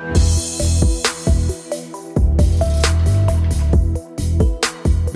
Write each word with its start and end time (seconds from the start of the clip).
Thank 0.00 0.16
you 0.16 0.29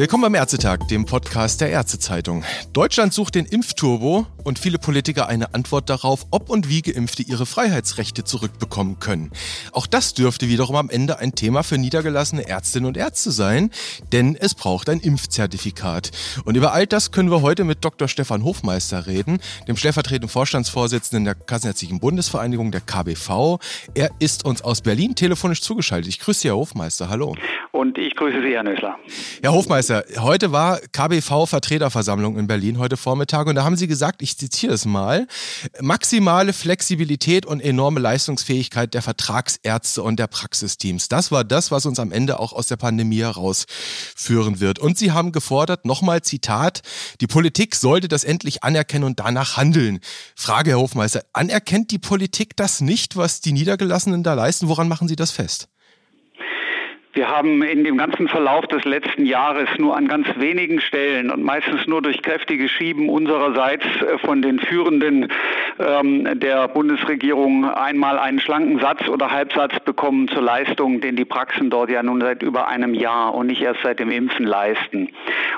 Willkommen 0.04 0.24
beim 0.24 0.34
Ärztetag, 0.34 0.86
dem 0.88 1.06
Podcast 1.06 1.62
der 1.62 1.70
Ärztezeitung. 1.70 2.44
Deutschland 2.74 3.14
sucht 3.14 3.36
den 3.36 3.46
Impfturbo 3.46 4.26
und 4.44 4.58
viele 4.58 4.78
Politiker 4.78 5.28
eine 5.28 5.54
Antwort 5.54 5.88
darauf, 5.88 6.26
ob 6.30 6.50
und 6.50 6.68
wie 6.68 6.82
Geimpfte 6.82 7.22
ihre 7.22 7.46
Freiheitsrechte 7.46 8.22
zurückbekommen 8.22 9.00
können. 9.00 9.30
Auch 9.72 9.86
das 9.86 10.12
dürfte 10.12 10.46
wiederum 10.46 10.76
am 10.76 10.90
Ende 10.90 11.20
ein 11.20 11.34
Thema 11.34 11.62
für 11.62 11.78
niedergelassene 11.78 12.46
Ärztinnen 12.46 12.86
und 12.86 12.98
Ärzte 12.98 13.30
sein, 13.30 13.70
denn 14.12 14.36
es 14.36 14.54
braucht 14.54 14.90
ein 14.90 15.00
Impfzertifikat. 15.00 16.10
Und 16.44 16.54
über 16.54 16.74
all 16.74 16.86
das 16.86 17.10
können 17.10 17.30
wir 17.30 17.40
heute 17.40 17.64
mit 17.64 17.82
Dr. 17.82 18.06
Stefan 18.06 18.44
Hofmeister 18.44 19.06
reden, 19.06 19.38
dem 19.68 19.78
stellvertretenden 19.78 20.28
Vorstandsvorsitzenden 20.28 21.24
der 21.24 21.34
Kassenärztlichen 21.34 21.98
Bundesvereinigung 21.98 22.72
der 22.72 22.82
KBV. 22.82 23.58
Er 23.94 24.10
ist 24.18 24.44
uns 24.44 24.60
aus 24.60 24.82
Berlin 24.82 25.14
telefonisch 25.14 25.62
zugeschaltet. 25.62 26.10
Ich 26.10 26.20
grüße 26.20 26.40
Sie, 26.40 26.48
Herr 26.48 26.56
Hofmeister. 26.56 27.08
Hallo. 27.08 27.34
Und 27.74 27.98
ich 27.98 28.14
grüße 28.14 28.40
Sie, 28.40 28.52
Herr 28.52 28.62
Nösler. 28.62 28.96
Herr 29.42 29.52
Hofmeister, 29.52 30.04
Meister, 30.06 30.22
heute 30.22 30.52
war 30.52 30.78
KBV-Vertreterversammlung 30.92 32.38
in 32.38 32.46
Berlin 32.46 32.78
heute 32.78 32.96
Vormittag 32.96 33.48
und 33.48 33.56
da 33.56 33.64
haben 33.64 33.74
Sie 33.74 33.88
gesagt, 33.88 34.22
ich 34.22 34.38
zitiere 34.38 34.74
es 34.74 34.84
mal, 34.84 35.26
maximale 35.80 36.52
Flexibilität 36.52 37.44
und 37.44 37.58
enorme 37.58 37.98
Leistungsfähigkeit 37.98 38.94
der 38.94 39.02
Vertragsärzte 39.02 40.04
und 40.04 40.20
der 40.20 40.28
Praxisteams. 40.28 41.08
Das 41.08 41.32
war 41.32 41.42
das, 41.42 41.72
was 41.72 41.84
uns 41.84 41.98
am 41.98 42.12
Ende 42.12 42.38
auch 42.38 42.52
aus 42.52 42.68
der 42.68 42.76
Pandemie 42.76 43.22
herausführen 43.22 44.60
wird. 44.60 44.78
Und 44.78 44.96
Sie 44.96 45.10
haben 45.10 45.32
gefordert, 45.32 45.84
nochmal 45.84 46.22
Zitat, 46.22 46.82
die 47.20 47.26
Politik 47.26 47.74
sollte 47.74 48.06
das 48.06 48.22
endlich 48.22 48.62
anerkennen 48.62 49.02
und 49.02 49.18
danach 49.18 49.56
handeln. 49.56 49.98
Frage, 50.36 50.70
Herr 50.70 50.78
Hofmeister, 50.78 51.24
anerkennt 51.32 51.90
die 51.90 51.98
Politik 51.98 52.56
das 52.56 52.80
nicht, 52.80 53.16
was 53.16 53.40
die 53.40 53.50
Niedergelassenen 53.50 54.22
da 54.22 54.34
leisten? 54.34 54.68
Woran 54.68 54.86
machen 54.86 55.08
Sie 55.08 55.16
das 55.16 55.32
fest? 55.32 55.68
Wir 57.14 57.28
haben 57.28 57.62
in 57.62 57.84
dem 57.84 57.96
ganzen 57.96 58.26
Verlauf 58.26 58.66
des 58.66 58.84
letzten 58.84 59.24
Jahres 59.24 59.68
nur 59.78 59.96
an 59.96 60.08
ganz 60.08 60.26
wenigen 60.36 60.80
Stellen 60.80 61.30
und 61.30 61.44
meistens 61.44 61.86
nur 61.86 62.02
durch 62.02 62.22
kräftige 62.22 62.68
Schieben 62.68 63.08
unsererseits 63.08 63.86
äh, 64.00 64.18
von 64.18 64.42
den 64.42 64.58
Führenden 64.58 65.28
ähm, 65.78 66.40
der 66.40 66.66
Bundesregierung 66.66 67.70
einmal 67.70 68.18
einen 68.18 68.40
schlanken 68.40 68.80
Satz 68.80 69.08
oder 69.08 69.30
Halbsatz 69.30 69.78
bekommen 69.84 70.26
zur 70.26 70.42
Leistung, 70.42 71.00
den 71.00 71.14
die 71.14 71.24
Praxen 71.24 71.70
dort 71.70 71.88
ja 71.88 72.02
nun 72.02 72.20
seit 72.20 72.42
über 72.42 72.66
einem 72.66 72.94
Jahr 72.94 73.32
und 73.32 73.46
nicht 73.46 73.62
erst 73.62 73.82
seit 73.84 74.00
dem 74.00 74.10
Impfen 74.10 74.44
leisten. 74.44 75.10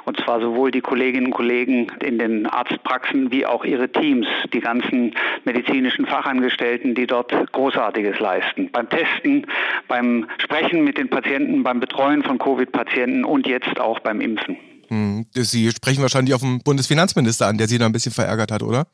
Und 0.04 0.20
zwar 0.20 0.41
sowohl 0.41 0.70
die 0.70 0.82
Kolleginnen 0.82 1.28
und 1.28 1.32
Kollegen 1.32 1.91
in 2.02 2.18
den 2.18 2.46
Arztpraxen 2.46 3.32
wie 3.32 3.46
auch 3.46 3.64
ihre 3.64 3.88
Teams, 3.88 4.26
die 4.52 4.60
ganzen 4.60 5.14
medizinischen 5.44 6.04
Fachangestellten, 6.04 6.94
die 6.94 7.06
dort 7.06 7.32
Großartiges 7.52 8.20
leisten. 8.20 8.70
Beim 8.70 8.91
Testen, 8.91 9.46
beim 9.88 10.26
Sprechen 10.38 10.84
mit 10.84 10.98
den 10.98 11.08
Patienten, 11.08 11.45
Patienten, 11.47 11.62
beim 11.62 11.80
Betreuen 11.80 12.22
von 12.22 12.39
Covid-Patienten 12.39 13.25
und 13.25 13.47
jetzt 13.47 13.78
auch 13.80 14.00
beim 14.00 14.20
Impfen. 14.20 14.56
Hm, 14.89 15.27
Sie 15.33 15.70
sprechen 15.70 16.03
wahrscheinlich 16.03 16.34
auf 16.34 16.41
den 16.41 16.61
Bundesfinanzminister 16.62 17.47
an, 17.47 17.58
der 17.58 17.69
Sie 17.69 17.78
da 17.78 17.86
ein 17.86 17.92
bisschen 17.92 18.12
verärgert 18.12 18.53
hat, 18.53 18.62
oder? 18.62 18.86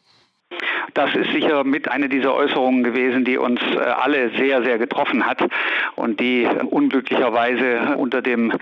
Das 0.95 1.15
ist 1.15 1.33
sicher 1.33 1.65
mit 1.65 1.91
einer 1.91 2.09
dieser 2.09 2.35
Äußerungen 2.35 2.85
gewesen, 2.85 3.25
die 3.25 3.39
uns 3.39 3.61
äh, 3.63 3.79
alle 3.79 4.31
sehr, 4.37 4.63
sehr 4.63 4.77
getroffen 4.77 5.25
hat 5.25 5.39
und 5.97 6.21
die 6.21 6.47
unglücklicherweise 6.69 7.97
unter 7.97 8.21
dem 8.21 8.53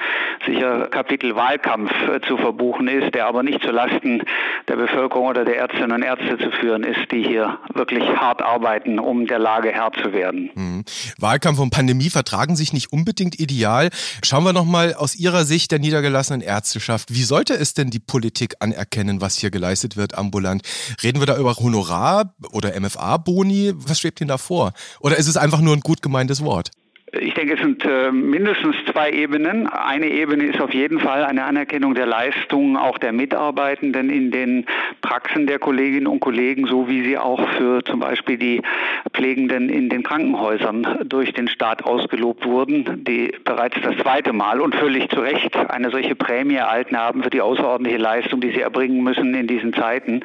sicher 0.46 0.86
Kapitel 0.88 1.34
Wahlkampf 1.34 1.90
äh, 2.08 2.20
zu 2.20 2.36
verbuchen 2.36 2.86
ist, 2.86 3.14
der 3.16 3.26
aber 3.26 3.42
nicht 3.42 3.62
zulasten 3.62 4.22
der 4.70 4.76
Bevölkerung 4.76 5.26
oder 5.26 5.44
der 5.44 5.56
Ärztinnen 5.56 5.90
und 5.90 6.02
Ärzte 6.02 6.38
zu 6.38 6.50
führen 6.52 6.84
ist, 6.84 7.10
die 7.10 7.24
hier 7.24 7.58
wirklich 7.74 8.04
hart 8.04 8.40
arbeiten, 8.40 9.00
um 9.00 9.26
der 9.26 9.40
Lage 9.40 9.72
Herr 9.72 9.90
zu 9.92 10.12
werden. 10.12 10.50
Mhm. 10.54 10.84
Wahlkampf 11.18 11.58
und 11.58 11.70
Pandemie 11.70 12.08
vertragen 12.08 12.54
sich 12.54 12.72
nicht 12.72 12.92
unbedingt 12.92 13.40
ideal. 13.40 13.90
Schauen 14.24 14.44
wir 14.44 14.52
nochmal 14.52 14.94
aus 14.94 15.16
Ihrer 15.16 15.44
Sicht 15.44 15.72
der 15.72 15.80
niedergelassenen 15.80 16.40
Ärzteschaft. 16.40 17.12
Wie 17.12 17.24
sollte 17.24 17.54
es 17.54 17.74
denn 17.74 17.90
die 17.90 17.98
Politik 17.98 18.54
anerkennen, 18.60 19.20
was 19.20 19.36
hier 19.36 19.50
geleistet 19.50 19.96
wird 19.96 20.16
ambulant? 20.16 20.62
Reden 21.02 21.18
wir 21.18 21.26
da 21.26 21.36
über 21.36 21.56
Honorar? 21.56 22.34
oder 22.52 22.78
MFA-Boni? 22.78 23.72
Was 23.76 24.00
schwebt 24.00 24.20
Ihnen 24.20 24.28
da 24.28 24.38
vor? 24.38 24.72
Oder 25.00 25.16
ist 25.16 25.26
es 25.26 25.36
einfach 25.36 25.60
nur 25.60 25.74
ein 25.74 25.80
gut 25.80 26.02
gemeintes 26.02 26.44
Wort? 26.44 26.70
Ich 27.20 27.34
denke, 27.34 27.54
es 27.54 27.60
sind 27.60 27.84
äh, 27.84 28.10
mindestens 28.10 28.74
zwei 28.90 29.10
Ebenen. 29.10 29.66
Eine 29.66 30.06
Ebene 30.06 30.44
ist 30.44 30.60
auf 30.60 30.72
jeden 30.72 31.00
Fall 31.00 31.22
eine 31.24 31.44
Anerkennung 31.44 31.94
der 31.94 32.06
Leistungen 32.06 32.78
auch 32.78 32.96
der 32.96 33.12
Mitarbeitenden 33.12 34.08
in 34.08 34.30
den 34.30 34.64
Praxen 35.02 35.46
der 35.46 35.58
Kolleginnen 35.58 36.06
und 36.06 36.20
Kollegen, 36.20 36.66
so 36.66 36.88
wie 36.88 37.04
sie 37.04 37.18
auch 37.18 37.46
für 37.50 37.84
zum 37.84 38.00
Beispiel 38.00 38.38
die 38.38 38.62
Pflegenden 39.12 39.68
in 39.68 39.90
den 39.90 40.02
Krankenhäusern 40.02 41.00
durch 41.04 41.34
den 41.34 41.48
Staat 41.48 41.84
ausgelobt 41.84 42.46
wurden, 42.46 43.04
die 43.04 43.32
bereits 43.44 43.76
das 43.82 43.96
zweite 43.98 44.32
Mal 44.32 44.60
und 44.60 44.74
völlig 44.74 45.10
zu 45.10 45.20
Recht 45.20 45.54
eine 45.56 45.90
solche 45.90 46.14
Prämie 46.14 46.54
erhalten 46.54 46.96
haben 46.96 47.22
für 47.22 47.30
die 47.30 47.42
außerordentliche 47.42 47.98
Leistung, 47.98 48.40
die 48.40 48.52
sie 48.52 48.60
erbringen 48.60 49.02
müssen 49.02 49.34
in 49.34 49.46
diesen 49.46 49.74
Zeiten. 49.74 50.14
Mhm. 50.14 50.22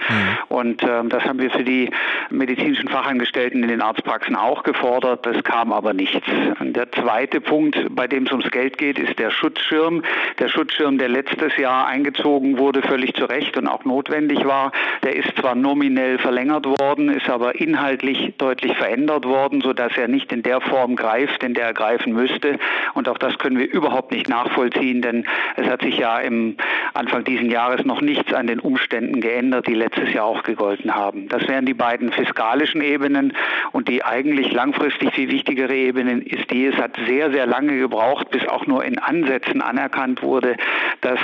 Und 0.48 0.84
äh, 0.84 1.04
das 1.10 1.24
haben 1.26 1.40
wir 1.40 1.52
für 1.52 1.64
die 1.64 1.90
medizinischen 2.30 2.88
Fachangestellten 2.88 3.64
in 3.64 3.70
den 3.70 3.82
Arztpraxen 3.82 4.38
auch 4.38 4.64
gefordert. 4.64 5.26
Das 5.26 5.44
kam 5.44 5.74
aber 5.74 5.94
nichts. 5.94 6.26
Der 6.62 6.85
zweite 6.92 7.42
Punkt, 7.42 7.78
bei 7.90 8.08
dem 8.08 8.24
es 8.24 8.32
ums 8.32 8.50
Geld 8.52 8.78
geht, 8.78 9.00
ist 9.00 9.20
der 9.20 9.32
Schutzschirm. 9.32 10.04
Der 10.40 10.48
Schutzschirm, 10.48 10.98
der 10.98 11.10
letztes 11.10 11.56
Jahr 11.58 11.88
eingezogen 11.88 12.58
wurde, 12.58 12.82
völlig 12.82 13.14
zu 13.16 13.26
Recht 13.26 13.58
und 13.58 13.68
auch 13.68 13.86
notwendig 13.86 14.46
war, 14.46 14.72
der 15.04 15.16
ist 15.16 15.36
zwar 15.40 15.56
nominell 15.56 16.18
verlängert 16.18 16.66
worden, 16.66 17.10
ist 17.10 17.30
aber 17.30 17.56
inhaltlich 17.56 18.34
deutlich 18.38 18.76
verändert 18.76 19.26
worden, 19.26 19.62
sodass 19.62 19.96
er 19.98 20.08
nicht 20.08 20.32
in 20.32 20.44
der 20.44 20.62
Form 20.62 20.96
greift, 20.96 21.44
in 21.44 21.54
der 21.54 21.66
er 21.66 21.74
greifen 21.74 22.14
müsste. 22.14 22.58
Und 22.94 23.10
auch 23.10 23.18
das 23.18 23.38
können 23.38 23.58
wir 23.58 23.72
überhaupt 23.72 24.12
nicht 24.12 24.30
nachvollziehen, 24.30 25.02
denn 25.02 25.26
es 25.56 25.68
hat 25.68 25.82
sich 25.82 25.98
ja 25.98 26.20
im 26.20 26.58
Anfang 26.94 27.24
dieses 27.24 27.52
Jahres 27.52 27.86
noch 27.86 28.02
nichts 28.02 28.34
an 28.34 28.48
den 28.48 28.60
Umständen 28.60 29.22
geändert, 29.22 29.68
die 29.68 29.76
letztes 29.76 30.14
Jahr 30.14 30.26
auch 30.26 30.44
gegolten 30.44 30.96
haben. 30.96 31.28
Das 31.30 31.48
wären 31.48 31.66
die 31.66 31.74
beiden 31.74 32.12
fiskalischen 32.12 32.82
Ebenen 32.82 33.34
und 33.72 33.88
die 33.88 34.04
eigentlich 34.04 34.52
langfristig 34.52 35.14
viel 35.14 35.30
wichtigere 35.30 35.76
Ebene 35.76 36.22
ist 36.24 36.50
die, 36.52 36.72
es 36.76 36.82
hat 36.82 36.98
sehr, 37.08 37.32
sehr 37.32 37.46
lange 37.46 37.78
gebraucht, 37.78 38.30
bis 38.32 38.48
auch 38.48 38.66
nur 38.66 38.84
in 38.84 39.00
Ansätzen 39.00 39.62
anerkannt 39.62 40.22
wurde, 40.22 40.58
dass 41.02 41.20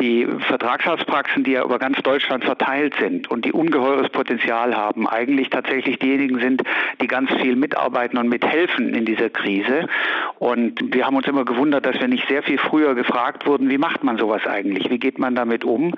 die 0.00 0.26
Vertragsarztpraxen, 0.26 1.44
die 1.44 1.52
ja 1.52 1.64
über 1.64 1.78
ganz 1.78 2.00
Deutschland 2.02 2.44
verteilt 2.44 2.94
sind 3.00 3.30
und 3.30 3.44
die 3.44 3.52
ungeheures 3.52 4.08
Potenzial 4.10 4.76
haben, 4.76 5.08
eigentlich 5.08 5.50
tatsächlich 5.50 5.98
diejenigen 5.98 6.40
sind, 6.40 6.62
die 7.00 7.06
ganz 7.06 7.30
viel 7.40 7.56
mitarbeiten 7.56 8.18
und 8.18 8.28
mithelfen 8.28 8.94
in 8.94 9.04
dieser 9.04 9.30
Krise. 9.30 9.86
Und 10.38 10.94
wir 10.94 11.06
haben 11.06 11.16
uns 11.16 11.26
immer 11.26 11.44
gewundert, 11.44 11.86
dass 11.86 11.98
wir 12.00 12.08
nicht 12.08 12.28
sehr 12.28 12.42
viel 12.42 12.58
früher 12.58 12.94
gefragt 12.94 13.46
wurden, 13.46 13.70
wie 13.70 13.78
macht 13.78 14.04
man 14.04 14.18
sowas 14.18 14.46
eigentlich? 14.46 14.90
Wie 14.90 14.98
geht 14.98 15.18
man 15.18 15.34
damit 15.34 15.64
um? 15.64 15.94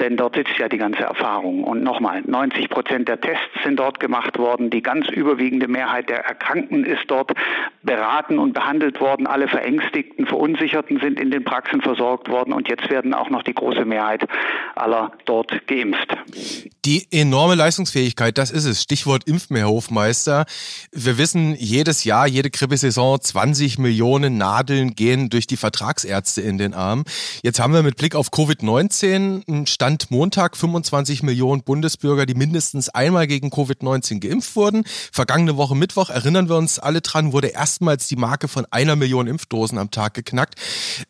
Denn 0.00 0.16
dort 0.16 0.36
sitzt 0.36 0.58
ja 0.58 0.68
die 0.68 0.78
ganze 0.78 1.02
Erfahrung. 1.02 1.64
Und 1.64 1.82
nochmal, 1.82 2.22
90 2.26 2.68
Prozent 2.68 3.08
der 3.08 3.20
Tests 3.20 3.62
sind 3.64 3.78
dort 3.78 4.00
gemacht 4.00 4.38
worden. 4.38 4.70
Die 4.70 4.82
ganz 4.82 5.08
überwiegende 5.08 5.68
Mehrheit 5.68 6.08
der 6.08 6.24
Erkrankten 6.24 6.84
ist 6.84 7.04
dort 7.08 7.32
beraten 7.82 8.38
und 8.38 8.47
behandelt 8.52 9.00
worden. 9.00 9.26
Alle 9.26 9.48
Verängstigten, 9.48 10.26
Verunsicherten 10.26 11.00
sind 11.00 11.18
in 11.18 11.30
den 11.30 11.44
Praxen 11.44 11.80
versorgt 11.80 12.28
worden. 12.28 12.52
Und 12.52 12.68
jetzt 12.68 12.88
werden 12.90 13.14
auch 13.14 13.30
noch 13.30 13.42
die 13.42 13.54
große 13.54 13.84
Mehrheit 13.84 14.26
aller 14.74 15.12
dort 15.24 15.66
geimpft. 15.66 16.16
Die 16.84 17.06
enorme 17.10 17.54
Leistungsfähigkeit, 17.54 18.38
das 18.38 18.50
ist 18.50 18.64
es. 18.64 18.82
Stichwort 18.82 19.24
Impfmehrhofmeister. 19.26 20.46
Wir 20.92 21.18
wissen 21.18 21.54
jedes 21.54 22.04
Jahr, 22.04 22.26
jede 22.26 22.50
Grippesaison, 22.50 23.20
20 23.20 23.78
Millionen 23.78 24.38
Nadeln 24.38 24.94
gehen 24.94 25.28
durch 25.28 25.46
die 25.46 25.56
Vertragsärzte 25.56 26.40
in 26.40 26.56
den 26.56 26.74
Arm. 26.74 27.04
Jetzt 27.42 27.60
haben 27.60 27.72
wir 27.72 27.82
mit 27.82 27.96
Blick 27.96 28.14
auf 28.14 28.28
Covid-19 28.28 29.66
Stand 29.66 30.10
Montag 30.10 30.56
25 30.56 31.22
Millionen 31.22 31.62
Bundesbürger, 31.62 32.26
die 32.26 32.34
mindestens 32.34 32.88
einmal 32.88 33.26
gegen 33.26 33.48
Covid-19 33.48 34.20
geimpft 34.20 34.56
wurden. 34.56 34.84
Vergangene 35.12 35.56
Woche 35.56 35.74
Mittwoch, 35.74 36.10
erinnern 36.10 36.48
wir 36.48 36.56
uns 36.56 36.78
alle 36.78 37.00
dran, 37.00 37.32
wurde 37.32 37.48
erstmals 37.48 38.08
die 38.08 38.16
Marke 38.16 38.37
von 38.46 38.66
einer 38.70 38.94
Million 38.94 39.26
Impfdosen 39.26 39.78
am 39.78 39.90
Tag 39.90 40.14
geknackt. 40.14 40.54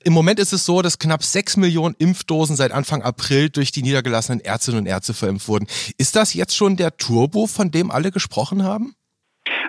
Im 0.03 0.15
Moment 0.15 0.41
ist 0.41 0.55
es 0.55 0.65
so, 0.65 0.81
dass 0.81 0.99
knapp 0.99 1.23
sechs 1.23 1.59
Millionen 1.59 1.95
Impfdosen 1.99 2.57
seit 2.57 2.73
Anfang 2.73 3.03
April 3.03 3.51
durch 3.51 3.73
die 3.73 3.83
niedergelassenen 3.83 4.41
Ärztinnen 4.41 4.81
und 4.81 4.87
Ärzte 4.87 5.13
verimpft 5.13 5.49
wurden. 5.49 5.67
Ist 5.99 6.17
das 6.17 6.33
jetzt 6.33 6.57
schon 6.57 6.77
der 6.79 6.97
Turbo, 6.97 7.47
von 7.47 7.71
dem 7.71 7.91
alle 7.91 8.11
gesprochen 8.11 8.63
haben? 8.63 8.95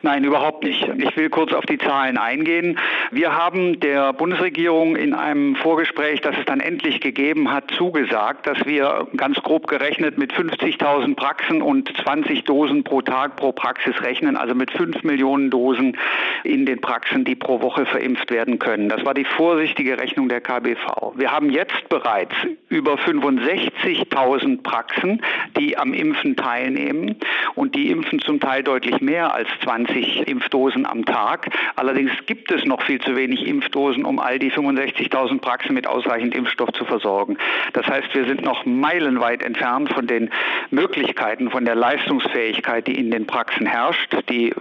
Nein, 0.01 0.24
überhaupt 0.24 0.63
nicht. 0.63 0.88
Ich 0.98 1.18
will 1.18 1.30
kurz 1.30 1.51
auf 1.51 1.66
die 1.66 1.78
Zahlen 1.78 2.18
eingehen. 2.18 2.80
Wir 3.12 3.36
haben 3.36 3.80
der 3.81 4.13
Bundesregierung 4.13 4.96
in 4.96 5.13
einem 5.13 5.56
Vorgespräch, 5.57 6.22
das 6.22 6.38
es 6.38 6.46
dann 6.46 6.62
endlich 6.62 7.01
gegeben 7.01 7.51
hat, 7.51 7.72
zugesagt, 7.72 8.48
dass 8.48 8.66
wir 8.66 9.07
ganz 9.18 9.38
grob 9.42 9.68
gerechnet 9.68 10.18
mit 10.18 10.31
50.000 10.31 11.16
Praxen 11.16 11.62
und 11.62 11.92
20 12.04 12.46
Dosen 12.46 12.84
pro 12.86 13.01
Tag 13.01 13.36
pro 13.36 13.51
Praxis 13.51 14.01
rechnen, 14.01 14.38
also 14.38 14.56
mit 14.56 14.72
5 14.72 15.04
Millionen 15.04 15.50
Dosen 15.50 15.98
in 16.44 16.66
den 16.66 16.80
Praxen, 16.80 17.25
die 17.25 17.36
pro 17.36 17.62
Woche 17.62 17.86
verimpft 17.86 18.31
werden 18.31 18.57
können. 18.57 18.88
Das 18.88 19.04
war 19.04 19.13
die 19.13 19.25
vorsichtige 19.25 19.98
Rechnung 19.98 20.30
der 20.30 20.40
KBV. 20.40 21.13
Wir 21.16 21.31
haben 21.31 21.50
jetzt 21.50 21.90
bereits 21.90 22.36
über 22.69 22.94
65.000 22.96 24.63
Praxen, 24.63 25.22
die 25.57 25.78
am 25.78 25.94
Impfen 25.94 26.38
teilnehmen 26.38 27.18
und 27.56 27.75
die 27.75 27.90
impfen 27.92 28.19
zum 28.19 28.40
Teil 28.40 28.63
deutlich 28.63 29.01
mehr 29.01 29.34
als 29.34 29.50
20 29.63 29.88
Impfdosen 29.95 30.86
am 30.86 31.06
Tag. 31.06 31.50
Allerdings 31.75 32.12
gibt 32.25 32.51
es 32.51 32.65
noch 32.65 32.81
viel 32.83 33.00
zu 33.00 33.15
wenig 33.15 33.45
Impfdosen, 33.45 34.06
um 34.06 34.19
all 34.19 34.39
die 34.39 34.51
65.000 34.51 35.39
Praxen 35.39 35.74
mit 35.74 35.88
ausreichend 35.88 36.36
Impfstoff 36.36 36.71
zu 36.74 36.86
versorgen. 36.86 37.38
Das 37.74 37.86
heißt, 37.88 38.13
wir 38.13 38.25
sind 38.25 38.44
noch 38.44 38.65
meilenweit 38.65 39.44
entfernt 39.44 39.91
von 39.94 40.07
den 40.07 40.30
Möglichkeiten, 40.71 41.50
von 41.50 41.65
der 41.65 41.75
Leistungsfähigkeit, 41.75 42.88
die 42.88 43.00
in 43.00 43.12
den 43.12 43.25
Praxen 43.25 43.65
herrscht, 43.65 44.15
die 44.30 44.53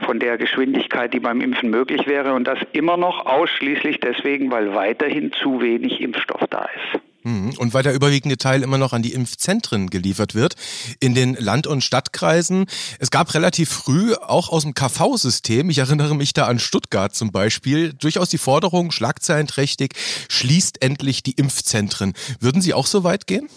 von 0.00 0.18
der 0.18 0.38
Geschwindigkeit, 0.38 1.12
die 1.12 1.20
beim 1.20 1.40
Impfen 1.40 1.70
möglich 1.70 2.06
wäre 2.06 2.34
und 2.34 2.44
das 2.44 2.58
immer 2.72 2.96
noch 2.96 3.26
ausschließlich 3.26 4.00
deswegen, 4.00 4.50
weil 4.50 4.74
weiterhin 4.74 5.32
zu 5.32 5.60
wenig 5.60 6.00
Impfstoff 6.00 6.42
da 6.50 6.68
ist. 6.74 7.07
Mhm. 7.24 7.54
Und 7.58 7.74
weil 7.74 7.82
der 7.82 7.94
überwiegende 7.94 8.38
Teil 8.38 8.62
immer 8.62 8.78
noch 8.78 8.92
an 8.92 9.02
die 9.02 9.12
Impfzentren 9.12 9.90
geliefert 9.90 10.34
wird, 10.34 10.54
in 11.00 11.14
den 11.14 11.34
Land- 11.34 11.66
und 11.66 11.82
Stadtkreisen. 11.82 12.66
Es 12.98 13.10
gab 13.10 13.34
relativ 13.34 13.70
früh 13.70 14.14
auch 14.14 14.48
aus 14.48 14.62
dem 14.62 14.74
KV-System, 14.74 15.70
ich 15.70 15.78
erinnere 15.78 16.14
mich 16.14 16.32
da 16.32 16.46
an 16.46 16.58
Stuttgart 16.58 17.14
zum 17.14 17.32
Beispiel, 17.32 17.92
durchaus 17.92 18.28
die 18.28 18.38
Forderung, 18.38 18.90
schlagzeilenträchtig, 18.90 19.92
schließt 20.28 20.80
endlich 20.82 21.22
die 21.22 21.32
Impfzentren. 21.32 22.14
Würden 22.40 22.62
Sie 22.62 22.74
auch 22.74 22.86
so 22.86 23.04
weit 23.04 23.26
gehen? 23.26 23.48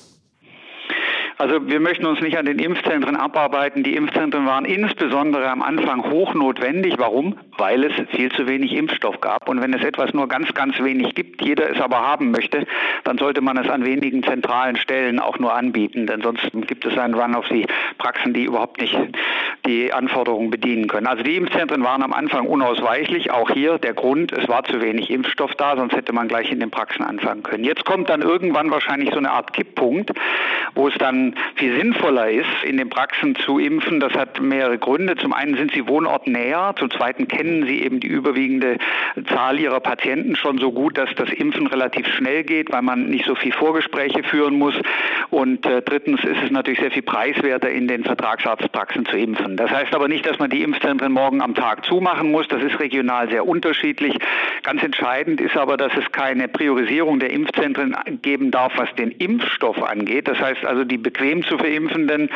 Also 1.41 1.67
wir 1.67 1.79
möchten 1.79 2.05
uns 2.05 2.21
nicht 2.21 2.37
an 2.37 2.45
den 2.45 2.59
Impfzentren 2.59 3.15
abarbeiten. 3.15 3.81
Die 3.81 3.95
Impfzentren 3.95 4.45
waren 4.45 4.63
insbesondere 4.63 5.49
am 5.49 5.63
Anfang 5.63 6.03
hochnotwendig. 6.11 6.99
Warum? 6.99 7.35
Weil 7.57 7.83
es 7.83 7.93
viel 8.11 8.31
zu 8.31 8.45
wenig 8.45 8.73
Impfstoff 8.73 9.19
gab. 9.21 9.49
Und 9.49 9.59
wenn 9.59 9.73
es 9.73 9.83
etwas 9.83 10.13
nur 10.13 10.27
ganz, 10.27 10.53
ganz 10.53 10.77
wenig 10.77 11.15
gibt, 11.15 11.41
jeder 11.41 11.71
es 11.71 11.81
aber 11.81 11.97
haben 11.97 12.29
möchte, 12.29 12.67
dann 13.05 13.17
sollte 13.17 13.41
man 13.41 13.57
es 13.57 13.67
an 13.71 13.83
wenigen 13.83 14.21
zentralen 14.21 14.75
Stellen 14.75 15.19
auch 15.19 15.39
nur 15.39 15.51
anbieten. 15.51 16.05
Denn 16.05 16.21
sonst 16.21 16.47
gibt 16.67 16.85
es 16.85 16.95
einen 16.95 17.15
Run 17.15 17.33
auf 17.33 17.47
die 17.47 17.65
Praxen, 17.97 18.35
die 18.35 18.43
überhaupt 18.43 18.79
nicht 18.79 18.95
die 19.65 19.91
Anforderungen 19.91 20.51
bedienen 20.51 20.87
können. 20.87 21.07
Also 21.07 21.23
die 21.23 21.37
Impfzentren 21.37 21.83
waren 21.83 22.03
am 22.03 22.13
Anfang 22.13 22.45
unausweichlich. 22.45 23.31
Auch 23.31 23.49
hier 23.49 23.79
der 23.79 23.95
Grund, 23.95 24.31
es 24.31 24.47
war 24.47 24.63
zu 24.63 24.79
wenig 24.79 25.09
Impfstoff 25.09 25.55
da, 25.55 25.75
sonst 25.75 25.95
hätte 25.95 26.13
man 26.13 26.27
gleich 26.27 26.51
in 26.51 26.59
den 26.59 26.69
Praxen 26.69 27.03
anfangen 27.03 27.41
können. 27.41 27.63
Jetzt 27.63 27.83
kommt 27.83 28.11
dann 28.11 28.21
irgendwann 28.21 28.69
wahrscheinlich 28.69 29.09
so 29.09 29.17
eine 29.17 29.31
Art 29.31 29.53
Kipppunkt, 29.53 30.11
wo 30.75 30.87
es 30.87 30.93
dann 30.99 31.30
viel 31.55 31.75
sinnvoller 31.75 32.29
ist, 32.29 32.63
in 32.63 32.77
den 32.77 32.89
Praxen 32.89 33.35
zu 33.35 33.59
impfen. 33.59 33.99
Das 33.99 34.13
hat 34.13 34.41
mehrere 34.41 34.77
Gründe. 34.77 35.15
Zum 35.15 35.33
einen 35.33 35.55
sind 35.55 35.71
sie 35.73 35.87
wohnortnäher, 35.87 36.73
zum 36.77 36.91
zweiten 36.91 37.27
kennen 37.27 37.65
sie 37.65 37.81
eben 37.81 37.99
die 37.99 38.07
überwiegende 38.07 38.77
Zahl 39.27 39.59
ihrer 39.59 39.79
Patienten 39.79 40.35
schon 40.35 40.57
so 40.57 40.71
gut, 40.71 40.97
dass 40.97 41.09
das 41.15 41.29
Impfen 41.29 41.67
relativ 41.67 42.07
schnell 42.07 42.43
geht, 42.43 42.71
weil 42.71 42.81
man 42.81 43.05
nicht 43.05 43.25
so 43.25 43.35
viel 43.35 43.51
Vorgespräche 43.51 44.23
führen 44.23 44.57
muss. 44.57 44.75
Und 45.29 45.65
äh, 45.65 45.81
drittens 45.81 46.23
ist 46.23 46.37
es 46.43 46.51
natürlich 46.51 46.79
sehr 46.79 46.91
viel 46.91 47.03
preiswerter, 47.03 47.69
in 47.69 47.87
den 47.87 48.03
Vertragsarztpraxen 48.03 49.05
zu 49.05 49.17
impfen. 49.17 49.57
Das 49.57 49.71
heißt 49.71 49.93
aber 49.93 50.07
nicht, 50.07 50.25
dass 50.25 50.39
man 50.39 50.49
die 50.49 50.61
Impfzentren 50.61 51.11
morgen 51.11 51.41
am 51.41 51.55
Tag 51.55 51.85
zumachen 51.85 52.31
muss. 52.31 52.47
Das 52.47 52.61
ist 52.61 52.79
regional 52.79 53.29
sehr 53.29 53.47
unterschiedlich. 53.47 54.17
Ganz 54.63 54.83
entscheidend 54.83 55.41
ist 55.41 55.57
aber, 55.57 55.77
dass 55.77 55.91
es 55.97 56.11
keine 56.11 56.47
Priorisierung 56.47 57.19
der 57.19 57.31
Impfzentren 57.31 57.95
geben 58.21 58.51
darf, 58.51 58.73
was 58.77 58.93
den 58.95 59.11
Impfstoff 59.11 59.81
angeht. 59.81 60.27
Das 60.27 60.39
heißt 60.39 60.65
also, 60.65 60.83
die 60.83 60.97
Bequemlichkeit 60.97 61.20
bequem 61.21 61.43
zu 61.43 61.57
verimpfenden, 61.57 62.29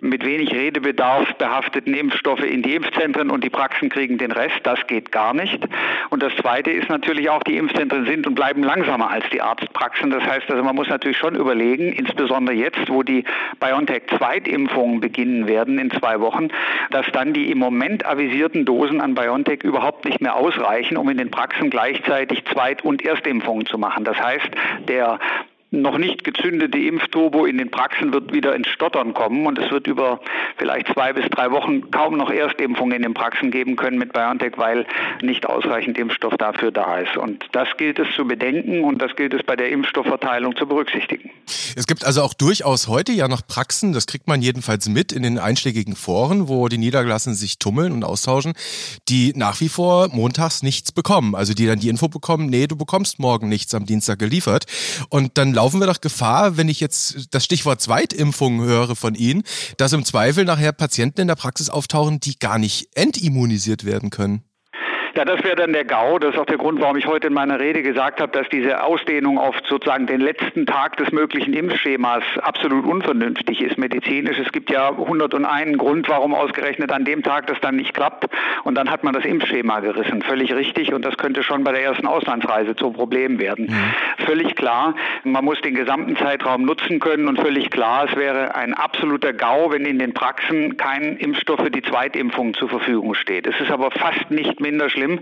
mit 0.00 0.24
wenig 0.24 0.52
Redebedarf 0.52 1.34
behafteten 1.34 1.92
Impfstoffe 1.92 2.42
in 2.42 2.62
die 2.62 2.74
Impfzentren 2.74 3.30
und 3.30 3.44
die 3.44 3.50
Praxen 3.50 3.90
kriegen 3.90 4.16
den 4.16 4.32
Rest. 4.32 4.60
Das 4.62 4.86
geht 4.86 5.12
gar 5.12 5.34
nicht. 5.34 5.62
Und 6.08 6.22
das 6.22 6.34
Zweite 6.36 6.70
ist 6.70 6.88
natürlich 6.88 7.28
auch, 7.28 7.42
die 7.42 7.58
Impfzentren 7.58 8.06
sind 8.06 8.26
und 8.26 8.34
bleiben 8.34 8.62
langsamer 8.62 9.10
als 9.10 9.28
die 9.30 9.42
Arztpraxen. 9.42 10.10
Das 10.10 10.24
heißt 10.24 10.50
also, 10.50 10.62
man 10.62 10.74
muss 10.74 10.88
natürlich 10.88 11.18
schon 11.18 11.34
überlegen, 11.34 11.92
insbesondere 11.92 12.56
jetzt, 12.56 12.88
wo 12.88 13.02
die 13.02 13.24
BioNTech-Zweitimpfungen 13.60 15.00
beginnen 15.00 15.46
werden 15.46 15.78
in 15.78 15.90
zwei 15.90 16.20
Wochen, 16.20 16.48
dass 16.90 17.06
dann 17.12 17.34
die 17.34 17.50
im 17.50 17.58
Moment 17.58 18.06
avisierten 18.06 18.64
Dosen 18.64 19.02
an 19.02 19.14
BioNTech 19.14 19.62
überhaupt 19.62 20.06
nicht 20.06 20.20
mehr 20.20 20.34
ausreichen, 20.34 20.96
um 20.96 21.10
in 21.10 21.18
den 21.18 21.30
Praxen 21.30 21.68
gleichzeitig 21.68 22.44
Zweit- 22.46 22.82
und 22.84 23.04
Erstimpfungen 23.04 23.66
zu 23.66 23.76
machen. 23.76 24.04
Das 24.04 24.18
heißt, 24.18 24.48
der 24.88 25.18
noch 25.70 25.98
nicht 25.98 26.24
gezündete 26.24 26.78
Impfturbo 26.78 27.46
in 27.46 27.58
den 27.58 27.70
Praxen 27.70 28.12
wird 28.12 28.32
wieder 28.32 28.56
ins 28.56 28.68
Stottern 28.68 29.14
kommen 29.14 29.46
und 29.46 29.58
es 29.58 29.70
wird 29.70 29.86
über 29.86 30.20
vielleicht 30.56 30.88
zwei 30.92 31.12
bis 31.12 31.28
drei 31.30 31.50
Wochen 31.52 31.90
kaum 31.92 32.16
noch 32.16 32.30
Erstimpfungen 32.30 32.96
in 32.96 33.02
den 33.02 33.14
Praxen 33.14 33.52
geben 33.52 33.76
können 33.76 33.96
mit 33.98 34.12
BioNTech, 34.12 34.54
weil 34.56 34.84
nicht 35.22 35.46
ausreichend 35.46 35.96
Impfstoff 35.96 36.36
dafür 36.36 36.72
da 36.72 36.98
ist. 36.98 37.16
Und 37.16 37.44
das 37.52 37.68
gilt 37.76 38.00
es 38.00 38.08
zu 38.16 38.26
bedenken 38.26 38.82
und 38.82 39.00
das 39.00 39.14
gilt 39.14 39.32
es 39.32 39.44
bei 39.44 39.54
der 39.54 39.70
Impfstoffverteilung 39.70 40.56
zu 40.56 40.66
berücksichtigen. 40.66 41.30
Es 41.76 41.86
gibt 41.86 42.04
also 42.04 42.22
auch 42.22 42.34
durchaus 42.34 42.88
heute 42.88 43.12
ja 43.12 43.28
noch 43.28 43.46
Praxen, 43.46 43.92
das 43.92 44.06
kriegt 44.06 44.26
man 44.26 44.42
jedenfalls 44.42 44.88
mit 44.88 45.12
in 45.12 45.22
den 45.22 45.38
einschlägigen 45.38 45.94
Foren, 45.94 46.48
wo 46.48 46.66
die 46.66 46.78
Niedergelassenen 46.78 47.36
sich 47.36 47.58
tummeln 47.60 47.92
und 47.92 48.04
austauschen, 48.04 48.54
die 49.08 49.32
nach 49.36 49.60
wie 49.60 49.68
vor 49.68 50.08
montags 50.12 50.64
nichts 50.64 50.90
bekommen. 50.90 51.36
Also 51.36 51.54
die 51.54 51.66
dann 51.66 51.78
die 51.78 51.88
Info 51.88 52.08
bekommen, 52.08 52.46
nee, 52.46 52.66
du 52.66 52.74
bekommst 52.74 53.20
morgen 53.20 53.48
nichts 53.48 53.72
am 53.74 53.86
Dienstag 53.86 54.18
geliefert. 54.18 54.66
Und 55.10 55.38
dann 55.38 55.59
laufen 55.60 55.78
wir 55.78 55.86
doch 55.86 56.00
Gefahr, 56.00 56.56
wenn 56.56 56.70
ich 56.70 56.80
jetzt 56.80 57.34
das 57.34 57.44
Stichwort 57.44 57.82
Zweitimpfung 57.82 58.62
höre 58.62 58.96
von 58.96 59.14
Ihnen, 59.14 59.42
dass 59.76 59.92
im 59.92 60.06
Zweifel 60.06 60.46
nachher 60.46 60.72
Patienten 60.72 61.20
in 61.20 61.28
der 61.28 61.34
Praxis 61.34 61.68
auftauchen, 61.68 62.18
die 62.18 62.38
gar 62.38 62.58
nicht 62.58 62.88
entimmunisiert 62.94 63.84
werden 63.84 64.08
können. 64.08 64.42
Ja, 65.16 65.24
das 65.24 65.42
wäre 65.42 65.56
dann 65.56 65.72
der 65.72 65.84
GAU. 65.84 66.18
Das 66.18 66.34
ist 66.34 66.38
auch 66.38 66.46
der 66.46 66.58
Grund, 66.58 66.80
warum 66.80 66.96
ich 66.96 67.06
heute 67.06 67.26
in 67.26 67.32
meiner 67.32 67.58
Rede 67.58 67.82
gesagt 67.82 68.20
habe, 68.20 68.30
dass 68.32 68.48
diese 68.48 68.84
Ausdehnung 68.84 69.38
auf 69.38 69.56
sozusagen 69.68 70.06
den 70.06 70.20
letzten 70.20 70.66
Tag 70.66 70.96
des 70.98 71.10
möglichen 71.10 71.52
Impfschemas 71.52 72.22
absolut 72.42 72.84
unvernünftig 72.84 73.60
ist 73.60 73.76
medizinisch. 73.76 74.38
Es 74.38 74.52
gibt 74.52 74.70
ja 74.70 74.90
101 74.90 75.78
Grund, 75.78 76.08
warum 76.08 76.34
ausgerechnet 76.34 76.92
an 76.92 77.04
dem 77.04 77.22
Tag 77.22 77.48
das 77.48 77.58
dann 77.60 77.76
nicht 77.76 77.92
klappt. 77.92 78.26
Und 78.64 78.76
dann 78.76 78.90
hat 78.90 79.02
man 79.02 79.12
das 79.12 79.24
Impfschema 79.24 79.80
gerissen. 79.80 80.22
Völlig 80.22 80.54
richtig. 80.54 80.94
Und 80.94 81.04
das 81.04 81.16
könnte 81.16 81.42
schon 81.42 81.64
bei 81.64 81.72
der 81.72 81.82
ersten 81.82 82.06
Auslandsreise 82.06 82.76
zum 82.76 82.92
Problem 82.92 83.40
werden. 83.40 83.66
Mhm. 83.66 84.24
Völlig 84.26 84.54
klar. 84.54 84.94
Man 85.24 85.44
muss 85.44 85.60
den 85.60 85.74
gesamten 85.74 86.16
Zeitraum 86.16 86.64
nutzen 86.64 87.00
können. 87.00 87.26
Und 87.26 87.40
völlig 87.40 87.70
klar, 87.70 88.06
es 88.08 88.16
wäre 88.16 88.54
ein 88.54 88.74
absoluter 88.74 89.32
GAU, 89.32 89.72
wenn 89.72 89.84
in 89.84 89.98
den 89.98 90.14
Praxen 90.14 90.76
kein 90.76 91.16
Impfstoff 91.16 91.60
für 91.60 91.70
die 91.70 91.82
Zweitimpfung 91.82 92.54
zur 92.54 92.68
Verfügung 92.68 93.14
steht. 93.14 93.46
Es 93.46 93.58
ist 93.60 93.70
aber 93.70 93.90
fast 93.90 94.30
nicht 94.30 94.60
minder 94.60 94.88
schlimm 94.88 94.99
schlimm, 95.00 95.20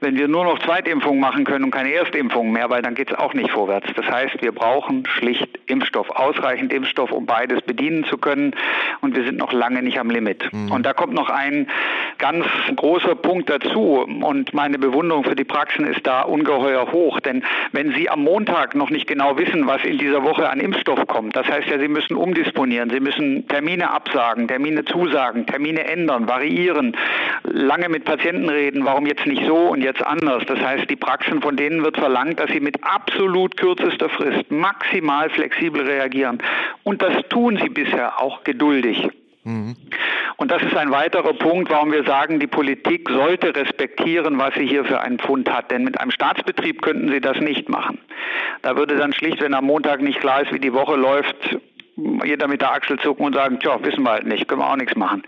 wenn 0.00 0.16
wir 0.16 0.28
nur 0.28 0.44
noch 0.44 0.58
Zweitimpfungen 0.60 1.20
machen 1.20 1.44
können 1.44 1.64
und 1.64 1.70
keine 1.70 1.92
Erstimpfungen 1.92 2.52
mehr, 2.52 2.68
weil 2.70 2.82
dann 2.82 2.94
geht 2.94 3.10
es 3.10 3.18
auch 3.18 3.34
nicht 3.34 3.50
vorwärts. 3.50 3.86
Das 3.94 4.06
heißt, 4.06 4.42
wir 4.42 4.52
brauchen 4.52 5.06
schlicht 5.06 5.48
Impfstoff, 5.66 6.10
ausreichend 6.10 6.72
Impfstoff, 6.72 7.12
um 7.12 7.26
beides 7.26 7.60
bedienen 7.62 8.04
zu 8.04 8.18
können. 8.18 8.54
Und 9.00 9.16
wir 9.16 9.24
sind 9.24 9.38
noch 9.38 9.52
lange 9.52 9.82
nicht 9.82 9.98
am 9.98 10.10
Limit. 10.10 10.52
Mhm. 10.52 10.72
Und 10.72 10.84
da 10.84 10.92
kommt 10.92 11.12
noch 11.12 11.30
ein 11.30 11.68
ganz 12.18 12.44
großer 12.74 13.14
Punkt 13.14 13.48
dazu. 13.50 14.06
Und 14.22 14.52
meine 14.52 14.78
Bewunderung 14.78 15.24
für 15.24 15.36
die 15.36 15.44
Praxen 15.44 15.86
ist 15.86 16.06
da 16.06 16.22
ungeheuer 16.22 16.90
hoch. 16.92 17.20
Denn 17.20 17.44
wenn 17.72 17.92
Sie 17.92 18.10
am 18.10 18.24
Montag 18.24 18.74
noch 18.74 18.90
nicht 18.90 19.06
genau 19.06 19.38
wissen, 19.38 19.66
was 19.66 19.84
in 19.84 19.98
dieser 19.98 20.24
Woche 20.24 20.48
an 20.48 20.60
Impfstoff 20.60 21.06
kommt, 21.06 21.36
das 21.36 21.46
heißt 21.46 21.68
ja, 21.68 21.78
Sie 21.78 21.88
müssen 21.88 22.16
umdisponieren, 22.16 22.90
Sie 22.90 23.00
müssen 23.00 23.46
Termine 23.48 23.90
absagen, 23.90 24.48
Termine 24.48 24.84
zusagen, 24.84 25.46
Termine 25.46 25.84
ändern, 25.84 26.26
variieren, 26.28 26.96
lange 27.44 27.88
mit 27.88 28.04
Patienten 28.04 28.48
reden, 28.48 28.84
warum 28.84 29.06
jetzt 29.20 29.26
nicht 29.26 29.46
so 29.46 29.56
und 29.56 29.82
jetzt 29.82 30.04
anders. 30.04 30.44
Das 30.46 30.58
heißt, 30.58 30.88
die 30.88 30.96
Praxen, 30.96 31.42
von 31.42 31.56
denen 31.56 31.82
wird 31.82 31.96
verlangt, 31.96 32.40
dass 32.40 32.50
sie 32.50 32.60
mit 32.60 32.82
absolut 32.82 33.56
kürzester 33.56 34.08
Frist 34.08 34.50
maximal 34.50 35.30
flexibel 35.30 35.82
reagieren. 35.82 36.38
Und 36.84 37.02
das 37.02 37.14
tun 37.28 37.58
sie 37.62 37.68
bisher 37.68 38.20
auch 38.20 38.44
geduldig. 38.44 39.08
Mhm. 39.44 39.76
Und 40.36 40.50
das 40.50 40.62
ist 40.62 40.76
ein 40.76 40.90
weiterer 40.90 41.34
Punkt, 41.34 41.70
warum 41.70 41.92
wir 41.92 42.04
sagen, 42.04 42.40
die 42.40 42.46
Politik 42.46 43.10
sollte 43.10 43.54
respektieren, 43.54 44.38
was 44.38 44.54
sie 44.54 44.66
hier 44.66 44.84
für 44.84 45.00
einen 45.00 45.18
Pfund 45.18 45.50
hat. 45.50 45.70
Denn 45.70 45.84
mit 45.84 46.00
einem 46.00 46.10
Staatsbetrieb 46.10 46.82
könnten 46.82 47.10
sie 47.10 47.20
das 47.20 47.38
nicht 47.40 47.68
machen. 47.68 47.98
Da 48.62 48.76
würde 48.76 48.96
dann 48.96 49.12
schlicht, 49.12 49.40
wenn 49.42 49.54
am 49.54 49.66
Montag 49.66 50.00
nicht 50.00 50.20
klar 50.20 50.42
ist, 50.42 50.52
wie 50.52 50.60
die 50.60 50.72
Woche 50.72 50.96
läuft, 50.96 51.58
jeder 52.24 52.48
mit 52.48 52.60
der 52.60 52.72
Achsel 52.72 52.98
zucken 52.98 53.26
und 53.26 53.34
sagen, 53.34 53.58
tja, 53.60 53.78
wissen 53.82 54.02
wir 54.02 54.10
halt 54.12 54.26
nicht, 54.26 54.48
können 54.48 54.60
wir 54.60 54.70
auch 54.70 54.76
nichts 54.76 54.96
machen. 54.96 55.22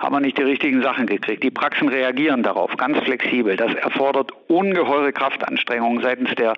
Haben 0.00 0.14
wir 0.14 0.20
nicht 0.20 0.38
die 0.38 0.42
richtigen 0.42 0.82
Sachen 0.82 1.06
gekriegt. 1.06 1.42
Die 1.42 1.50
Praxen 1.50 1.88
reagieren 1.88 2.42
darauf, 2.42 2.76
ganz 2.76 2.98
flexibel. 2.98 3.56
Das 3.56 3.74
erfordert 3.74 4.32
ungeheure 4.48 5.12
Kraftanstrengungen 5.12 6.02
seitens 6.02 6.34
der 6.36 6.54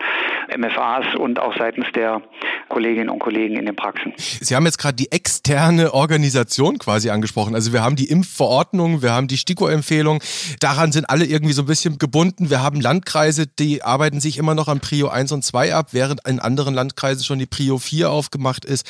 MFAs 0.57 1.15
und 1.17 1.39
auch 1.39 1.57
seitens 1.57 1.87
der 1.95 2.23
Kolleginnen 2.69 3.09
und 3.09 3.19
Kollegen 3.19 3.57
in 3.57 3.67
den 3.67 3.77
Praxen. 3.77 4.13
Sie 4.17 4.55
haben 4.57 4.65
jetzt 4.65 4.79
gerade 4.79 4.97
die 4.97 5.13
externe 5.13 5.93
Organisation 5.95 6.79
quasi 6.79 7.11
angesprochen. 7.11 7.55
Also 7.55 7.73
wir 7.73 7.83
haben 7.83 7.97
die 7.97 8.09
Impfverordnung, 8.09 9.03
wir 9.03 9.13
haben 9.13 9.29
die 9.29 9.37
STIKO-Empfehlung. 9.37 10.23
Daran 10.61 10.93
sind 10.93 11.09
alle 11.11 11.25
irgendwie 11.25 11.53
so 11.53 11.63
ein 11.63 11.67
bisschen 11.67 11.99
gebunden. 11.99 12.51
Wir 12.51 12.63
haben 12.63 12.81
Landkreise, 12.81 13.47
die 13.47 13.83
arbeiten 13.83 14.21
sich 14.21 14.39
immer 14.39 14.55
noch 14.55 14.69
an 14.69 14.81
Prio 14.81 15.09
1 15.09 15.33
und 15.33 15.45
2 15.45 15.75
ab, 15.75 15.89
während 15.93 16.27
in 16.27 16.41
anderen 16.41 16.75
Landkreisen 16.75 17.25
schon 17.25 17.39
die 17.39 17.47
Prio 17.47 17.79
4 17.79 18.11
aufgemacht 18.11 18.65
ist. 18.65 18.87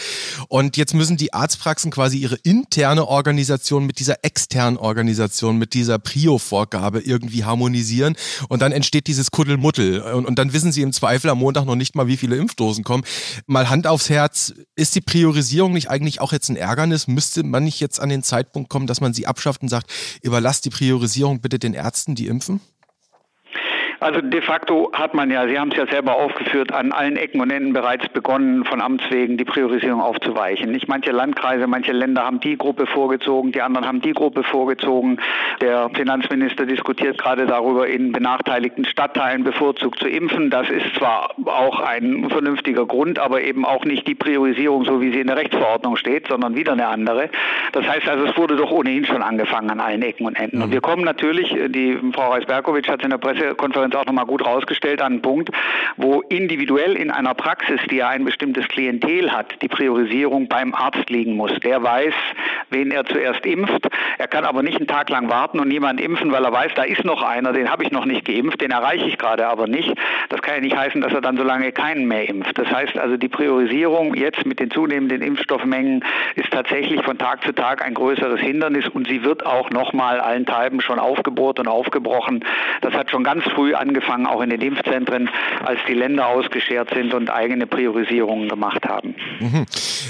Und 0.48 0.63
Und 0.64 0.78
jetzt 0.78 0.94
müssen 0.94 1.18
die 1.18 1.35
Arztpraxen 1.35 1.90
quasi 1.90 2.16
ihre 2.16 2.37
interne 2.37 3.06
Organisation 3.06 3.85
mit 3.85 3.99
dieser 3.99 4.25
externen 4.25 4.78
Organisation, 4.78 5.59
mit 5.59 5.75
dieser 5.75 5.99
Prio-Vorgabe 5.99 7.00
irgendwie 7.00 7.44
harmonisieren. 7.44 8.16
Und 8.49 8.62
dann 8.62 8.73
entsteht 8.73 9.06
dieses 9.06 9.30
Kuddelmuddel. 9.30 10.00
Und, 10.00 10.25
und 10.25 10.38
dann 10.38 10.54
wissen 10.54 10.73
sie 10.73 10.80
im 10.80 10.94
Zweifel 10.94 11.28
am 11.28 11.40
Montag 11.40 11.66
noch 11.66 11.75
nicht 11.75 11.97
mal, 11.97 12.06
wie 12.06 12.16
viele 12.16 12.37
Impfdosen 12.37 12.83
kommen. 12.83 13.04
Mal 13.47 13.68
Hand 13.68 13.87
aufs 13.87 14.09
Herz, 14.09 14.54
ist 14.75 14.94
die 14.94 15.02
Priorisierung 15.02 15.75
nicht 15.75 15.90
eigentlich 15.90 16.23
auch 16.23 16.33
jetzt 16.33 16.49
ein 16.49 16.56
Ärgernis? 16.56 17.09
Müsste 17.09 17.42
man 17.42 17.64
nicht 17.64 17.80
jetzt 17.80 18.00
an 18.00 18.09
den 18.09 18.23
Zeitpunkt 18.23 18.71
kommen, 18.71 18.87
dass 18.87 19.02
man 19.02 19.12
sie 19.12 19.26
abschafft 19.26 19.61
und 19.61 19.68
sagt, 19.68 19.90
überlasst 20.23 20.64
die 20.64 20.71
Priorisierung 20.71 21.40
bitte 21.40 21.59
den 21.59 21.75
Ärzten, 21.75 22.14
die 22.14 22.26
impfen? 22.26 22.61
Also 24.04 24.20
de 24.20 24.42
facto 24.42 24.90
hat 24.92 25.14
man 25.14 25.30
ja, 25.30 25.49
Sie 25.49 25.58
haben 25.58 25.70
es 25.70 25.78
ja 25.78 25.87
selber 25.87 26.16
aufgeführt, 26.16 26.75
an 26.75 26.92
allen 26.92 27.16
Ecken 27.16 27.40
und 27.40 27.50
Enden 27.50 27.73
bereits 27.73 28.06
begonnen, 28.11 28.66
von 28.66 28.82
Amts 28.82 29.04
wegen 29.08 29.38
die 29.38 29.46
Priorisierung 29.46 30.02
aufzuweichen. 30.02 30.70
Nicht 30.70 30.88
manche 30.88 31.11
Landkreise, 31.11 31.66
manche 31.66 31.92
Länder 31.92 32.23
haben 32.23 32.38
die 32.38 32.58
Gruppe 32.58 32.87
vorgezogen, 32.87 33.52
die 33.52 33.62
anderen 33.62 33.87
haben 33.87 34.02
die 34.02 34.12
Gruppe 34.12 34.42
vorgezogen. 34.42 35.16
Der 35.62 35.88
Finanzminister 35.94 36.66
diskutiert 36.66 37.16
gerade 37.16 37.46
darüber, 37.46 37.88
in 37.88 38.12
benachteiligten 38.12 38.84
Stadtteilen 38.84 39.42
bevorzugt 39.42 40.00
zu 40.00 40.06
impfen. 40.06 40.50
Das 40.50 40.68
ist 40.68 40.96
zwar 40.99 41.30
auch 41.46 41.80
ein 41.80 42.28
vernünftiger 42.28 42.84
Grund, 42.84 43.18
aber 43.18 43.40
eben 43.40 43.64
auch 43.64 43.87
nicht 43.87 44.06
die 44.06 44.14
Priorisierung, 44.14 44.84
so 44.84 45.00
wie 45.00 45.14
sie 45.14 45.20
in 45.20 45.28
der 45.28 45.38
Rechtsverordnung 45.38 45.96
steht, 45.96 46.28
sondern 46.28 46.56
wieder 46.56 46.73
eine 46.73 46.88
andere. 46.88 47.30
Das 47.73 47.87
heißt 47.88 48.06
also, 48.06 48.26
es 48.26 48.37
wurde 48.37 48.56
doch 48.56 48.70
ohnehin 48.70 49.06
schon 49.06 49.23
angefangen 49.23 49.70
an 49.70 49.80
allen 49.80 50.02
Ecken 50.02 50.26
und 50.26 50.38
Enden. 50.38 50.61
Und 50.61 50.73
wir 50.73 50.82
kommen 50.82 51.04
natürlich, 51.04 51.56
die 51.68 51.99
Frau 52.12 52.32
Reis-Berkowitsch 52.32 52.90
hat 52.90 53.00
es 53.00 53.04
in 53.04 53.11
der 53.11 53.16
Pressekonferenz 53.16 53.93
Konferenz 53.94 53.96
auch 53.96 54.06
nochmal 54.06 54.26
gut 54.26 54.44
rausgestellt, 54.44 55.00
an 55.00 55.12
einen 55.12 55.22
Punkt, 55.22 55.50
wo 55.96 56.20
individuell 56.22 56.96
in 56.96 57.10
einer 57.10 57.34
Praxis, 57.34 57.80
die 57.90 57.96
ja 57.96 58.08
ein 58.08 58.24
bestimmtes 58.24 58.66
Klientel 58.68 59.32
hat, 59.32 59.62
die 59.62 59.68
Priorisierung 59.68 60.48
beim 60.48 60.74
Arzt 60.74 61.08
liegen 61.08 61.36
muss. 61.36 61.52
Der 61.62 61.82
weiß, 61.82 62.14
wen 62.70 62.90
er 62.90 63.04
zuerst 63.04 63.46
impft. 63.46 63.88
Er 64.18 64.28
kann 64.28 64.44
aber 64.44 64.62
nicht 64.62 64.78
einen 64.78 64.86
Tag 64.86 65.10
lang 65.10 65.28
warten 65.28 65.60
und 65.60 65.68
niemand 65.68 66.00
impfen, 66.00 66.32
weil 66.32 66.44
er 66.44 66.52
weiß, 66.52 66.72
da 66.74 66.82
ist 66.82 67.04
noch 67.04 67.22
einer, 67.22 67.52
den 67.52 67.70
habe 67.70 67.84
ich 67.84 67.90
noch 67.90 68.04
nicht 68.04 68.24
geimpft, 68.24 68.60
den 68.60 68.70
erreiche 68.70 69.06
ich 69.06 69.18
gerade 69.18 69.46
aber 69.46 69.66
nicht. 69.66 69.94
Das 70.28 70.42
kann 70.42 70.56
ja 70.56 70.60
nicht 70.60 70.76
heißen, 70.76 71.00
dass 71.00 71.12
er 71.12 71.20
dann 71.20 71.36
so 71.36 71.44
lange 71.44 71.72
keinen 71.72 72.06
mehr 72.06 72.28
impft. 72.28 72.58
Das 72.58 72.70
heißt 72.70 72.98
also, 72.98 73.16
die 73.16 73.28
Priorisierung 73.28 74.14
jetzt 74.14 74.44
mit 74.46 74.58
den 74.58 74.70
zunehmenden 74.70 75.22
Impfstoffmengen 75.22 76.04
ist 76.34 76.50
tatsächlich 76.50 77.02
von 77.02 77.18
Tag 77.18 77.44
zu 77.44 77.52
Tag 77.52 77.84
ein 77.84 77.94
größeres 77.94 78.40
Hindernis 78.40 78.88
und 78.88 79.08
sie 79.08 79.22
wird 79.22 79.46
auch 79.46 79.70
nochmal 79.70 80.20
allenthalben 80.20 80.80
schon 80.80 80.98
aufgebohrt 80.98 81.60
und 81.60 81.68
aufgebrochen. 81.68 82.44
Das 82.80 82.94
hat 82.94 83.10
schon 83.10 83.24
ganz 83.24 83.44
früh 83.44 83.74
angefangen, 83.84 84.26
auch 84.26 84.40
in 84.40 84.50
den 84.50 84.60
Impfzentren, 84.60 85.28
als 85.64 85.78
die 85.88 85.94
Länder 85.94 86.26
ausgeschert 86.26 86.90
sind 86.94 87.14
und 87.14 87.30
eigene 87.30 87.66
Priorisierungen 87.66 88.48
gemacht 88.48 88.84
haben. 88.84 89.14
Mhm. 89.40 89.66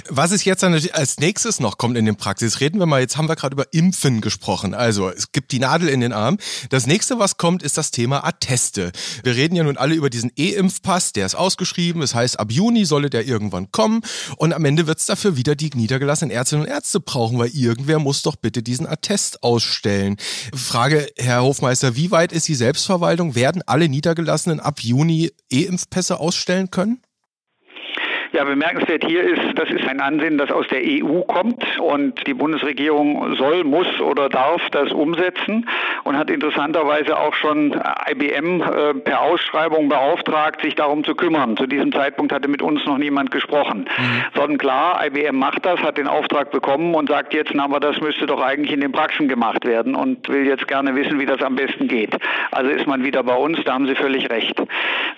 Was 0.08 0.32
ist 0.32 0.44
jetzt 0.44 0.62
als 0.62 1.18
nächstes 1.18 1.60
noch 1.60 1.78
kommt 1.78 1.96
in 1.96 2.04
den 2.04 2.16
Praxis? 2.16 2.60
Reden 2.60 2.78
wir 2.78 2.86
mal, 2.86 3.00
jetzt 3.00 3.16
haben 3.16 3.28
wir 3.28 3.36
gerade 3.36 3.54
über 3.54 3.66
Impfen 3.72 4.20
gesprochen. 4.20 4.74
Also 4.74 5.08
es 5.08 5.32
gibt 5.32 5.52
die 5.52 5.58
Nadel 5.58 5.88
in 5.88 6.00
den 6.00 6.12
Arm. 6.12 6.38
Das 6.70 6.86
nächste, 6.86 7.18
was 7.18 7.36
kommt, 7.36 7.62
ist 7.62 7.78
das 7.78 7.90
Thema 7.90 8.24
Atteste. 8.24 8.92
Wir 9.22 9.34
reden 9.34 9.56
ja 9.56 9.64
nun 9.64 9.76
alle 9.76 9.94
über 9.94 10.10
diesen 10.10 10.30
E-Impfpass, 10.36 11.12
der 11.12 11.26
ist 11.26 11.34
ausgeschrieben. 11.34 12.00
Das 12.00 12.14
heißt, 12.14 12.38
ab 12.38 12.50
Juni 12.50 12.84
solle 12.84 13.10
der 13.10 13.26
irgendwann 13.26 13.72
kommen. 13.72 14.02
Und 14.36 14.52
am 14.52 14.64
Ende 14.64 14.86
wird 14.86 14.98
es 14.98 15.06
dafür 15.06 15.36
wieder 15.36 15.54
die 15.54 15.70
niedergelassenen 15.74 16.30
Ärztinnen 16.30 16.66
und 16.66 16.70
Ärzte 16.70 17.00
brauchen, 17.00 17.38
weil 17.38 17.50
irgendwer 17.52 17.98
muss 17.98 18.22
doch 18.22 18.36
bitte 18.36 18.62
diesen 18.62 18.86
Attest 18.86 19.42
ausstellen. 19.42 20.16
Frage, 20.54 21.08
Herr 21.16 21.42
Hofmeister, 21.42 21.96
wie 21.96 22.10
weit 22.10 22.32
ist 22.32 22.48
die 22.48 22.54
Selbstverwaltung? 22.54 23.34
Werden 23.34 23.53
alle 23.62 23.88
Niedergelassenen 23.88 24.60
ab 24.60 24.80
Juni 24.80 25.32
E-Impfpässe 25.50 26.18
ausstellen 26.18 26.70
können? 26.70 27.00
Ja, 28.34 28.42
bemerkenswert 28.42 29.04
hier 29.04 29.22
ist, 29.22 29.56
das 29.56 29.70
ist 29.70 29.86
ein 29.86 30.00
Ansinnen, 30.00 30.38
das 30.38 30.50
aus 30.50 30.66
der 30.66 30.80
EU 30.82 31.20
kommt 31.20 31.64
und 31.78 32.26
die 32.26 32.34
Bundesregierung 32.34 33.36
soll, 33.36 33.62
muss 33.62 33.86
oder 34.00 34.28
darf 34.28 34.60
das 34.72 34.90
umsetzen 34.90 35.68
und 36.02 36.18
hat 36.18 36.30
interessanterweise 36.30 37.16
auch 37.16 37.32
schon 37.34 37.80
IBM 38.10 38.60
äh, 38.60 38.94
per 38.94 39.20
Ausschreibung 39.20 39.88
beauftragt, 39.88 40.62
sich 40.62 40.74
darum 40.74 41.04
zu 41.04 41.14
kümmern. 41.14 41.56
Zu 41.56 41.68
diesem 41.68 41.92
Zeitpunkt 41.92 42.32
hatte 42.32 42.48
mit 42.48 42.60
uns 42.60 42.84
noch 42.86 42.98
niemand 42.98 43.30
gesprochen. 43.30 43.86
Mhm. 43.96 44.24
Sondern 44.34 44.58
klar, 44.58 45.06
IBM 45.06 45.36
macht 45.36 45.64
das, 45.64 45.78
hat 45.78 45.96
den 45.96 46.08
Auftrag 46.08 46.50
bekommen 46.50 46.92
und 46.96 47.10
sagt 47.10 47.34
jetzt, 47.34 47.52
na, 47.54 47.66
aber 47.66 47.78
das 47.78 48.00
müsste 48.00 48.26
doch 48.26 48.40
eigentlich 48.40 48.72
in 48.72 48.80
den 48.80 48.90
Praxen 48.90 49.28
gemacht 49.28 49.64
werden 49.64 49.94
und 49.94 50.28
will 50.28 50.44
jetzt 50.44 50.66
gerne 50.66 50.96
wissen, 50.96 51.20
wie 51.20 51.26
das 51.26 51.40
am 51.40 51.54
besten 51.54 51.86
geht. 51.86 52.16
Also 52.50 52.72
ist 52.72 52.88
man 52.88 53.04
wieder 53.04 53.22
bei 53.22 53.36
uns, 53.36 53.62
da 53.64 53.74
haben 53.74 53.86
Sie 53.86 53.94
völlig 53.94 54.28
recht. 54.28 54.60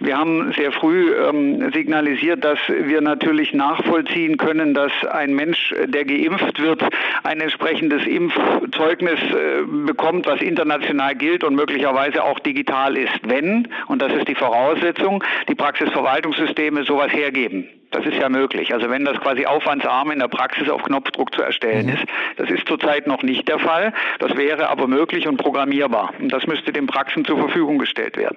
Wir 0.01 0.19
haben 0.19 0.53
sehr 0.53 0.71
früh 0.71 1.15
ähm, 1.15 1.73
signalisiert, 1.73 2.45
dass 2.45 2.59
wir 2.69 3.06
natürlich 3.07 3.55
nachvollziehen 3.55 4.37
können, 4.37 4.75
dass 4.75 4.93
ein 5.11 5.35
Mensch, 5.35 5.75
der 5.87 6.05
geimpft 6.05 6.61
wird, 6.61 6.83
ein 7.23 7.41
entsprechendes 7.41 8.07
Impfzeugnis 8.07 9.19
äh, 9.21 9.63
bekommt, 9.87 10.27
was 10.27 10.43
international 10.43 11.15
gilt 11.15 11.45
und 11.45 11.55
möglicherweise 11.55 12.23
auch 12.23 12.39
digital 12.41 12.97
ist, 12.97 13.19
wenn, 13.23 13.69
und 13.87 14.03
das 14.03 14.13
ist 14.13 14.29
die 14.29 14.35
Voraussetzung, 14.35 15.25
die 15.49 15.55
Praxisverwaltungssysteme 15.55 16.85
sowas 16.85 17.13
hergeben. 17.13 17.69
Das 17.93 18.05
ist 18.05 18.17
ja 18.17 18.29
möglich. 18.29 18.75
Also 18.75 18.91
wenn 18.91 19.05
das 19.05 19.19
quasi 19.21 19.47
aufwandsarm 19.47 20.11
in 20.11 20.19
der 20.19 20.29
Praxis 20.29 20.69
auf 20.69 20.83
Knopfdruck 20.83 21.35
zu 21.35 21.43
erstellen 21.43 21.87
mhm. 21.87 21.93
ist. 21.95 22.05
Das 22.37 22.51
ist 22.51 22.67
zurzeit 22.67 23.07
noch 23.07 23.23
nicht 23.23 23.49
der 23.49 23.59
Fall. 23.59 23.93
Das 24.19 24.37
wäre 24.37 24.69
aber 24.69 24.87
möglich 24.89 25.27
und 25.29 25.37
programmierbar. 25.37 26.13
Und 26.19 26.33
das 26.33 26.47
müsste 26.47 26.73
den 26.73 26.87
Praxen 26.87 27.25
zur 27.25 27.39
Verfügung 27.39 27.79
gestellt 27.79 28.17
werden. 28.17 28.37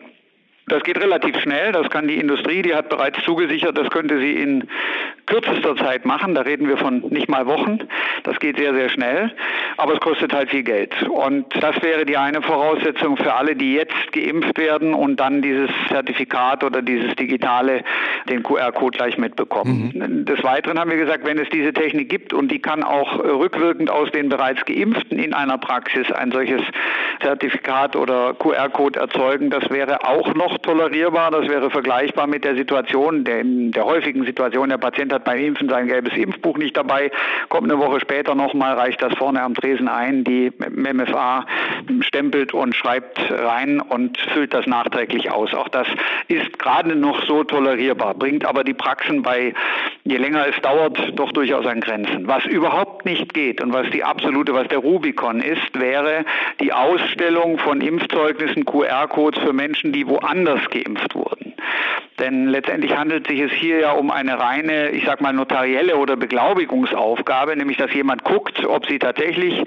Das 0.70 0.84
geht 0.84 1.00
relativ 1.00 1.38
schnell, 1.40 1.72
das 1.72 1.90
kann 1.90 2.08
die 2.08 2.18
Industrie, 2.20 2.62
die 2.62 2.76
hat 2.76 2.90
bereits 2.90 3.22
zugesichert, 3.24 3.78
das 3.78 3.90
könnte 3.90 4.20
sie 4.20 4.34
in 4.34 4.68
kürzester 5.30 5.76
Zeit 5.78 6.06
machen. 6.06 6.36
Da 6.36 6.42
reden 6.42 6.68
wir 6.68 6.78
von 6.78 7.00
nicht 7.10 7.30
mal 7.30 7.46
Wochen. 7.46 7.80
Das 8.24 8.40
geht 8.40 8.58
sehr, 8.58 8.74
sehr 8.74 8.90
schnell, 8.90 9.32
aber 9.78 9.94
es 9.94 10.00
kostet 10.02 10.34
halt 10.34 10.50
viel 10.50 10.64
Geld. 10.64 10.92
Und 11.04 11.46
das 11.64 11.82
wäre 11.82 12.06
die 12.06 12.18
eine 12.18 12.42
Voraussetzung 12.42 13.16
für 13.16 13.34
alle, 13.34 13.56
die 13.56 13.76
jetzt 13.76 14.12
geimpft 14.12 14.58
werden 14.58 14.94
und 14.94 15.20
dann 15.20 15.42
dieses 15.42 15.70
Zertifikat 15.88 16.64
oder 16.64 16.82
dieses 16.82 17.16
digitale, 17.16 17.84
den 18.28 18.44
QR-Code 18.44 18.98
gleich 18.98 19.18
mitbekommen. 19.18 19.92
Mhm. 19.94 20.26
Des 20.26 20.44
Weiteren 20.44 20.80
haben 20.80 20.90
wir 20.90 20.98
gesagt, 20.98 21.26
wenn 21.26 21.38
es 21.38 21.50
diese 21.50 21.74
Technik 21.74 22.10
gibt 22.10 22.34
und 22.34 22.52
die 22.52 22.60
kann 22.60 22.84
auch 22.84 23.20
rückwirkend 23.20 23.90
aus 23.90 24.12
den 24.12 24.30
bereits 24.30 24.66
Geimpften 24.66 25.20
in 25.20 25.34
einer 25.34 25.58
Praxis 25.58 26.12
ein 26.12 26.32
solches 26.32 26.62
Zertifikat 27.22 27.96
oder 27.96 28.34
QR-Code 28.34 29.00
erzeugen, 29.00 29.50
das 29.50 29.70
wäre 29.70 30.06
auch 30.08 30.34
noch 30.34 30.58
tolerierbar. 30.60 31.32
Das 31.32 31.48
wäre 31.48 31.70
vergleichbar 31.70 32.28
mit 32.28 32.44
der 32.44 32.56
Situation, 32.56 33.24
der, 33.24 33.44
der 33.44 33.86
häufigen 33.86 34.26
Situation, 34.26 34.70
der 34.70 34.78
Patient 34.78 35.14
hat 35.14 35.19
beim 35.24 35.40
Impfen 35.40 35.70
sein 35.70 35.88
gelbes 35.88 36.16
Impfbuch 36.16 36.58
nicht 36.58 36.76
dabei, 36.76 37.12
kommt 37.50 37.72
eine 37.72 37.80
Woche 37.80 38.00
später 38.00 38.36
nochmal, 38.36 38.76
reicht 38.76 39.02
das 39.02 39.14
vorne 39.16 39.42
am 39.42 39.54
Tresen 39.54 39.88
ein, 39.88 40.24
die 40.24 40.52
MFA 40.70 41.46
stempelt 42.02 42.54
und 42.54 42.76
schreibt 42.76 43.20
rein 43.32 43.80
und 43.80 44.18
füllt 44.34 44.54
das 44.54 44.66
nachträglich 44.66 45.32
aus. 45.32 45.54
Auch 45.54 45.70
das 45.70 45.88
ist 46.28 46.60
gerade 46.60 46.96
noch 46.96 47.24
so 47.26 47.44
tolerierbar, 47.44 48.16
bringt 48.16 48.46
aber 48.46 48.64
die 48.64 48.74
Praxen 48.74 49.22
bei, 49.22 49.54
je 50.04 50.18
länger 50.18 50.48
es 50.48 50.60
dauert, 50.62 50.98
doch 51.16 51.32
durchaus 51.32 51.66
an 51.66 51.82
Grenzen. 51.82 52.28
Was 52.28 52.46
überhaupt 52.46 53.06
nicht 53.06 53.34
geht 53.34 53.62
und 53.62 53.74
was 53.74 53.90
die 53.92 54.04
absolute, 54.04 54.54
was 54.54 54.68
der 54.68 54.80
Rubikon 54.80 55.42
ist, 55.42 55.80
wäre 55.80 56.26
die 56.60 56.74
Ausstellung 56.74 57.60
von 57.60 57.82
Impfzeugnissen, 57.82 58.66
QR-Codes 58.66 59.40
für 59.42 59.54
Menschen, 59.54 59.94
die 59.94 60.08
woanders 60.08 60.40
anders 60.50 60.70
geimpft 60.70 61.16
wurden. 61.16 61.49
Denn 62.20 62.48
letztendlich 62.48 62.96
handelt 62.96 63.28
sich 63.28 63.40
es 63.40 63.52
hier 63.52 63.80
ja 63.80 63.92
um 63.92 64.12
eine 64.12 64.40
reine, 64.40 64.90
ich 64.90 65.06
sag 65.06 65.22
mal, 65.22 65.32
notarielle 65.32 65.96
oder 65.96 66.18
Beglaubigungsaufgabe, 66.18 67.56
nämlich 67.56 67.78
dass 67.78 67.94
jemand 67.94 68.24
guckt, 68.24 68.66
ob 68.66 68.88
sie 68.88 69.00
tatsächlich 69.00 69.64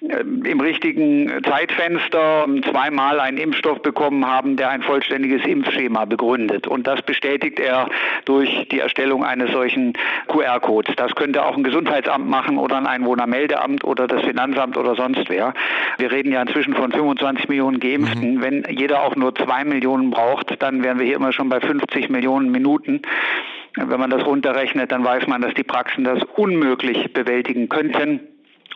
im 0.00 0.60
richtigen 0.60 1.30
Zeitfenster 1.44 2.46
zweimal 2.70 3.20
einen 3.20 3.36
Impfstoff 3.36 3.82
bekommen 3.82 4.26
haben, 4.26 4.56
der 4.56 4.70
ein 4.70 4.82
vollständiges 4.82 5.44
Impfschema 5.44 6.06
begründet. 6.06 6.66
Und 6.66 6.86
das 6.86 7.02
bestätigt 7.02 7.60
er 7.60 7.88
durch 8.24 8.66
die 8.70 8.80
Erstellung 8.80 9.24
eines 9.24 9.50
solchen 9.50 9.92
QR-Codes. 10.28 10.96
Das 10.96 11.14
könnte 11.14 11.44
auch 11.44 11.54
ein 11.54 11.64
Gesundheitsamt 11.64 12.28
machen 12.28 12.56
oder 12.56 12.78
ein 12.78 12.86
Einwohnermeldeamt 12.86 13.84
oder 13.84 14.06
das 14.06 14.22
Finanzamt 14.22 14.78
oder 14.78 14.94
sonst 14.94 15.28
wer. 15.28 15.52
Wir 15.98 16.10
reden 16.10 16.32
ja 16.32 16.40
inzwischen 16.40 16.74
von 16.74 16.90
25 16.92 17.48
Millionen 17.48 17.78
Geimpften. 17.78 18.36
Mhm. 18.36 18.42
Wenn 18.42 18.64
jeder 18.70 19.02
auch 19.02 19.16
nur 19.16 19.34
zwei 19.34 19.64
Millionen 19.64 20.10
braucht, 20.10 20.62
dann 20.62 20.82
wären 20.82 20.98
wir 20.98 21.04
hier 21.04 21.16
immer 21.16 21.32
schon 21.32 21.50
bei 21.50 21.60
50 21.60 22.08
Millionen 22.08 22.50
Minuten. 22.50 23.02
Wenn 23.76 24.00
man 24.00 24.10
das 24.10 24.24
runterrechnet, 24.24 24.90
dann 24.90 25.04
weiß 25.04 25.26
man, 25.26 25.42
dass 25.42 25.54
die 25.54 25.62
Praxen 25.62 26.04
das 26.04 26.20
unmöglich 26.36 27.12
bewältigen 27.12 27.68
könnten. 27.68 28.20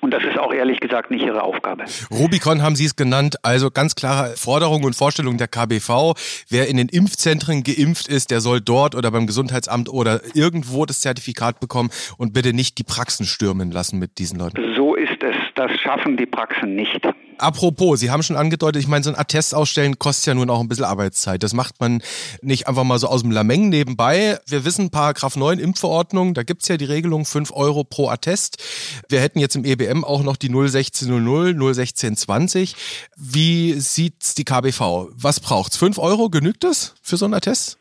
Und 0.00 0.10
das 0.10 0.22
ist 0.22 0.38
auch 0.38 0.52
ehrlich 0.52 0.80
gesagt 0.80 1.10
nicht 1.10 1.24
ihre 1.24 1.42
Aufgabe. 1.42 1.84
Rubicon 2.10 2.62
haben 2.62 2.76
Sie 2.76 2.84
es 2.84 2.96
genannt, 2.96 3.36
also 3.42 3.70
ganz 3.70 3.94
klare 3.94 4.34
Forderungen 4.36 4.84
und 4.84 4.94
Vorstellungen 4.94 5.38
der 5.38 5.48
KBV. 5.48 6.14
Wer 6.48 6.68
in 6.68 6.76
den 6.76 6.88
Impfzentren 6.88 7.62
geimpft 7.62 8.08
ist, 8.08 8.30
der 8.30 8.40
soll 8.40 8.60
dort 8.60 8.94
oder 8.94 9.10
beim 9.10 9.26
Gesundheitsamt 9.26 9.88
oder 9.88 10.20
irgendwo 10.34 10.86
das 10.86 11.00
Zertifikat 11.00 11.60
bekommen 11.60 11.90
und 12.18 12.32
bitte 12.32 12.52
nicht 12.52 12.78
die 12.78 12.84
Praxen 12.84 13.26
stürmen 13.26 13.70
lassen 13.70 13.98
mit 13.98 14.18
diesen 14.18 14.38
Leuten. 14.38 14.74
So 14.76 14.93
es. 15.22 15.34
Das 15.54 15.70
schaffen 15.80 16.16
die 16.16 16.26
Praxen 16.26 16.74
nicht. 16.74 17.00
Apropos, 17.38 18.00
Sie 18.00 18.10
haben 18.10 18.22
schon 18.22 18.36
angedeutet, 18.36 18.80
ich 18.82 18.88
meine, 18.88 19.04
so 19.04 19.10
ein 19.10 19.18
Attest 19.18 19.54
ausstellen 19.54 19.98
kostet 19.98 20.26
ja 20.26 20.34
nun 20.34 20.50
auch 20.50 20.60
ein 20.60 20.68
bisschen 20.68 20.84
Arbeitszeit. 20.84 21.42
Das 21.42 21.52
macht 21.52 21.80
man 21.80 22.02
nicht 22.42 22.68
einfach 22.68 22.84
mal 22.84 22.98
so 22.98 23.08
aus 23.08 23.22
dem 23.22 23.30
Lameng 23.30 23.68
nebenbei. 23.68 24.38
Wir 24.46 24.64
wissen, 24.64 24.90
Paragraph 24.90 25.36
9 25.36 25.58
Impfverordnung, 25.58 26.34
da 26.34 26.42
gibt's 26.42 26.68
ja 26.68 26.76
die 26.76 26.84
Regelung 26.84 27.24
5 27.24 27.52
Euro 27.52 27.84
pro 27.84 28.08
Attest. 28.08 28.62
Wir 29.08 29.20
hätten 29.20 29.38
jetzt 29.38 29.56
im 29.56 29.64
EBM 29.64 30.04
auch 30.04 30.22
noch 30.22 30.36
die 30.36 30.48
01600, 30.48 31.54
01620. 31.54 32.76
Wie 33.16 33.74
sieht's 33.74 34.34
die 34.34 34.44
KBV? 34.44 35.08
Was 35.14 35.40
braucht's? 35.40 35.76
5 35.76 35.98
Euro, 35.98 36.30
genügt 36.30 36.64
das 36.64 36.94
für 37.02 37.16
so 37.16 37.24
ein 37.24 37.34
Attest? 37.34 37.78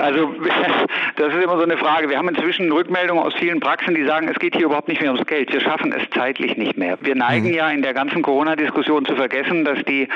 Also 0.00 0.34
das 1.16 1.34
ist 1.34 1.42
immer 1.42 1.56
so 1.56 1.62
eine 1.62 1.76
Frage. 1.76 2.08
Wir 2.08 2.18
haben 2.18 2.28
inzwischen 2.28 2.70
Rückmeldungen 2.72 3.22
aus 3.22 3.34
vielen 3.34 3.60
Praxen, 3.60 3.94
die 3.94 4.04
sagen, 4.04 4.28
es 4.28 4.38
geht 4.38 4.56
hier 4.56 4.66
überhaupt 4.66 4.88
nicht 4.88 5.00
mehr 5.00 5.12
ums 5.12 5.26
Geld. 5.26 5.52
Wir 5.52 5.60
schaffen 5.60 5.92
es 5.92 6.08
zeitlich 6.10 6.56
nicht 6.56 6.76
mehr. 6.76 6.98
Wir 7.00 7.14
neigen 7.14 7.48
mhm. 7.48 7.54
ja 7.54 7.70
in 7.70 7.82
der 7.82 7.94
ganzen 7.94 8.22
Corona-Diskussion 8.22 9.04
zu 9.04 9.14
vergessen, 9.16 9.64
dass 9.64 9.82
die 9.84 10.08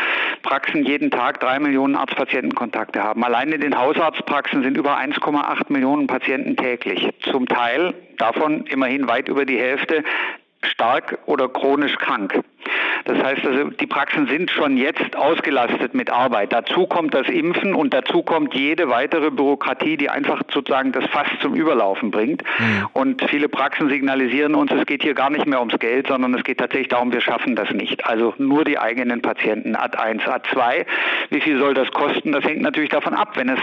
Praxen 0.43 0.85
jeden 0.85 1.11
Tag 1.11 1.41
drei 1.41 1.59
Millionen 1.59 1.97
Arzt-Patienten-Kontakte 1.97 3.03
haben. 3.03 3.23
Allein 3.25 3.53
in 3.53 3.61
den 3.61 3.79
Hausarztpraxen 3.79 4.63
sind 4.63 4.77
über 4.77 4.99
1,8 4.99 5.73
Millionen 5.73 6.07
Patienten 6.07 6.57
täglich. 6.57 7.09
Zum 7.31 7.47
Teil 7.47 7.95
davon 8.19 8.67
immerhin 8.67 9.09
weit 9.09 9.29
über 9.29 9.45
die 9.45 9.59
Hälfte 9.59 10.05
stark 10.63 11.19
oder 11.27 11.49
chronisch 11.49 11.97
krank. 11.97 12.41
Das 13.05 13.23
heißt 13.23 13.47
also, 13.47 13.71
die 13.71 13.87
Praxen 13.87 14.27
sind 14.27 14.51
schon 14.51 14.77
jetzt 14.77 15.17
ausgelastet 15.17 15.95
mit 15.95 16.11
Arbeit. 16.11 16.53
Dazu 16.53 16.87
kommt 16.87 17.15
das 17.15 17.29
Impfen 17.29 17.75
und 17.75 17.93
dazu 17.93 18.23
kommt 18.23 18.55
jede 18.55 18.89
weitere 18.89 19.31
Bürokratie, 19.31 19.97
die 19.97 20.09
einfach 20.09 20.41
sozusagen 20.53 20.93
das 20.93 21.05
Fass 21.07 21.27
zum 21.41 21.55
Überlaufen 21.55 22.11
bringt. 22.11 22.43
Mhm. 22.43 22.87
Und 22.93 23.31
viele 23.31 23.49
Praxen 23.49 23.89
signalisieren 23.89 24.55
uns, 24.55 24.73
es 24.73 24.87
geht 24.87 25.03
hier 25.03 25.15
gar 25.15 25.31
nicht 25.31 25.47
mehr 25.47 25.61
ums 25.61 25.79
Geld, 25.79 26.07
sondern 26.09 26.35
es 26.35 26.45
geht 26.45 26.59
tatsächlich 26.59 26.89
darum, 26.89 27.13
wir 27.13 27.21
schaffen 27.21 27.57
das 27.57 27.71
nicht. 27.71 28.07
Also 28.07 28.35
nur 28.39 28.65
die 28.65 28.79
eigenen 28.79 29.21
Patienten, 29.21 29.77
Ad 29.77 29.99
1, 29.99 30.27
Ad 30.27 30.49
2. 30.53 30.87
Wie 31.31 31.41
viel 31.41 31.59
soll 31.59 31.75
das 31.75 31.91
kosten? 31.91 32.33
Das 32.33 32.45
hängt 32.45 32.63
natürlich 32.63 32.91
davon 32.91 33.15
ab. 33.15 33.33
Wenn 33.37 33.49
es 33.49 33.61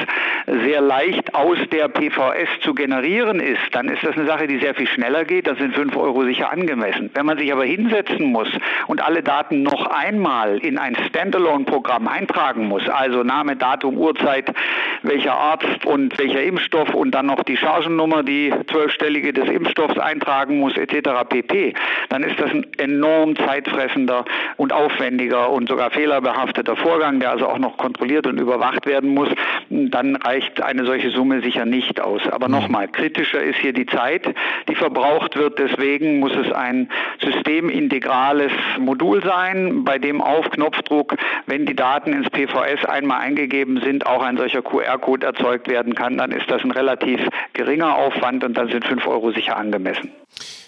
sehr 0.66 0.82
leicht 0.82 1.34
aus 1.34 1.58
der 1.72 1.88
PVS 1.88 2.50
zu 2.62 2.74
generieren 2.74 3.40
ist, 3.40 3.62
dann 3.72 3.88
ist 3.90 4.04
das 4.04 4.16
eine 4.16 4.26
Sache, 4.26 4.48
die 4.48 4.60
sehr 4.60 4.76
viel 4.76 4.88
schneller 4.88 5.26
geht. 5.26 5.48
Das 5.48 5.58
sind 5.58 5.74
5 5.76 5.96
Euro 5.98 6.24
sicher 6.26 6.52
angemessen. 6.52 7.10
Wenn 7.14 7.26
man 7.26 7.38
sich 7.38 7.52
aber 7.52 7.66
hinsetzen 7.66 8.26
muss 8.26 8.50
und 8.92 9.02
alle 9.02 9.24
Daten 9.24 9.64
noch 9.64 9.86
einmal 9.86 10.58
in 10.58 10.78
ein 10.78 10.98
Standalone-Programm 11.08 12.10
eintragen 12.10 12.68
muss, 12.68 12.90
also 12.90 13.24
Name, 13.24 13.56
Datum, 13.56 13.98
Uhrzeit, 13.98 14.54
welcher 15.02 15.34
Arzt 15.34 15.86
und 15.86 16.20
welcher 16.20 16.44
Impfstoff 16.44 16.94
und 16.94 17.12
dann 17.12 17.28
noch 17.28 17.42
die 17.44 17.56
Chargennummer, 17.56 18.22
die 18.22 18.54
zwölfstellige 18.70 19.32
des 19.32 19.48
Impfstoffs 19.48 19.98
eintragen 19.98 20.60
muss, 20.60 20.76
etc. 20.76 21.24
pp., 21.30 21.74
dann 22.10 22.24
ist 22.24 22.38
das 22.38 22.52
ein 22.52 22.68
enorm 22.78 23.38
zeitfressender 23.38 24.26
und 24.58 24.74
aufwendiger 24.74 25.50
und 25.50 25.70
sogar 25.70 25.92
fehlerbehafteter 25.92 26.76
Vorgang, 26.76 27.22
der 27.22 27.32
also 27.32 27.48
auch 27.48 27.60
noch 27.60 27.78
kontrolliert 27.78 28.28
und 28.28 28.42
überwacht 28.42 28.86
werden 28.86 29.14
muss. 29.14 29.30
Dann 29.70 30.18
reicht 30.18 30.62
eine 30.62 30.86
solche 30.86 31.12
Summe 31.12 31.42
sicher 31.42 31.64
nicht 31.64 32.02
aus. 32.02 32.22
Aber 32.30 32.50
mhm. 32.50 32.56
nochmal, 32.56 32.90
kritischer 32.90 33.42
ist 33.42 33.60
hier 33.60 33.72
die 33.72 33.86
Zeit, 33.86 34.28
die 34.68 34.76
verbraucht 34.76 35.38
wird. 35.38 35.60
Deswegen 35.60 36.20
muss 36.20 36.34
es 36.36 36.52
ein 36.52 36.90
systemintegrales 37.22 38.52
Modul 38.82 39.24
sein, 39.24 39.84
bei 39.84 39.98
dem 39.98 40.22
auf 40.22 40.50
Knopfdruck, 40.50 41.16
wenn 41.46 41.66
die 41.66 41.76
Daten 41.76 42.14
ins 42.14 42.30
PVS 42.30 42.86
einmal 42.86 43.22
eingegeben 43.22 43.82
sind, 43.84 44.06
auch 44.06 44.22
ein 44.22 44.38
solcher 44.38 44.62
QR-Code 44.62 45.26
erzeugt 45.26 45.68
werden 45.68 45.96
kann, 45.96 46.18
dann 46.18 46.32
ist 46.32 46.50
das 46.50 46.64
ein 46.64 46.72
relativ 46.72 47.20
geringer 47.54 47.96
Aufwand 47.96 48.44
und 48.44 48.56
dann 48.58 48.70
sind 48.70 48.86
5 48.86 49.06
Euro 49.08 49.32
sicher 49.32 49.58
angemessen. 49.58 50.12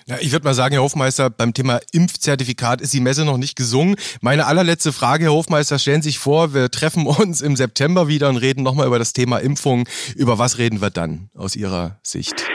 Ja, 0.06 0.18
ich 0.20 0.32
würde 0.34 0.44
mal 0.44 0.54
sagen, 0.54 0.74
Herr 0.74 0.84
Hofmeister, 0.84 1.30
beim 1.30 1.54
Thema 1.54 1.80
Impfzertifikat 1.94 2.82
ist 2.82 2.94
die 2.94 3.00
Messe 3.00 3.24
noch 3.24 3.38
nicht 3.38 3.56
gesungen. 3.56 3.96
Meine 4.22 4.48
allerletzte 4.48 4.92
Frage, 4.92 5.26
Herr 5.26 5.34
Hofmeister, 5.34 5.80
stellen 5.80 6.02
Sie 6.02 6.10
sich 6.10 6.20
vor, 6.20 6.54
wir 6.54 6.70
treffen 6.70 7.06
uns 7.08 7.42
im 7.42 7.56
September 7.56 8.08
wieder 8.10 8.30
und 8.30 8.38
reden 8.38 8.64
nochmal 8.64 8.88
über 8.88 9.00
das 9.00 9.14
Thema 9.14 9.38
Impfung. 9.38 9.88
Über 10.16 10.38
was 10.40 10.58
reden 10.58 10.82
wir 10.82 10.90
dann 10.90 11.30
aus 11.36 11.56
Ihrer 11.56 12.00
Sicht? 12.04 12.46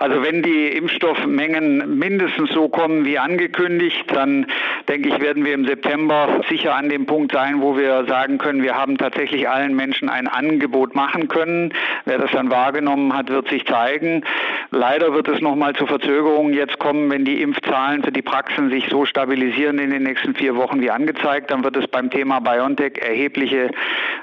Also 0.00 0.22
wenn 0.22 0.42
die 0.44 0.68
Impfstoffmengen 0.68 1.98
mindestens 1.98 2.50
so 2.52 2.68
kommen 2.68 3.04
wie 3.04 3.18
angekündigt, 3.18 4.04
dann 4.14 4.46
denke 4.88 5.08
ich, 5.08 5.20
werden 5.20 5.44
wir 5.44 5.54
im 5.54 5.66
September 5.66 6.40
sicher 6.48 6.76
an 6.76 6.88
dem 6.88 7.04
Punkt 7.04 7.32
sein, 7.32 7.60
wo 7.60 7.76
wir 7.76 8.04
sagen 8.06 8.38
können, 8.38 8.62
wir 8.62 8.76
haben 8.76 8.96
tatsächlich 8.96 9.48
allen 9.48 9.74
Menschen 9.74 10.08
ein 10.08 10.28
Angebot 10.28 10.94
machen 10.94 11.26
können. 11.26 11.74
Wer 12.04 12.18
das 12.18 12.30
dann 12.30 12.48
wahrgenommen 12.48 13.12
hat, 13.12 13.28
wird 13.28 13.48
sich 13.48 13.66
zeigen. 13.66 14.22
Leider 14.70 15.14
wird 15.14 15.26
es 15.26 15.40
nochmal 15.40 15.74
zu 15.74 15.86
Verzögerungen 15.86 16.54
jetzt 16.54 16.78
kommen, 16.78 17.10
wenn 17.10 17.24
die 17.24 17.42
Impfzahlen 17.42 18.04
für 18.04 18.12
die 18.12 18.22
Praxen 18.22 18.70
sich 18.70 18.88
so 18.88 19.04
stabilisieren 19.04 19.80
in 19.80 19.90
den 19.90 20.04
nächsten 20.04 20.36
vier 20.36 20.54
Wochen 20.54 20.80
wie 20.80 20.92
angezeigt. 20.92 21.50
Dann 21.50 21.64
wird 21.64 21.76
es 21.76 21.88
beim 21.88 22.08
Thema 22.10 22.38
BioNTech 22.38 22.98
erhebliche 22.98 23.72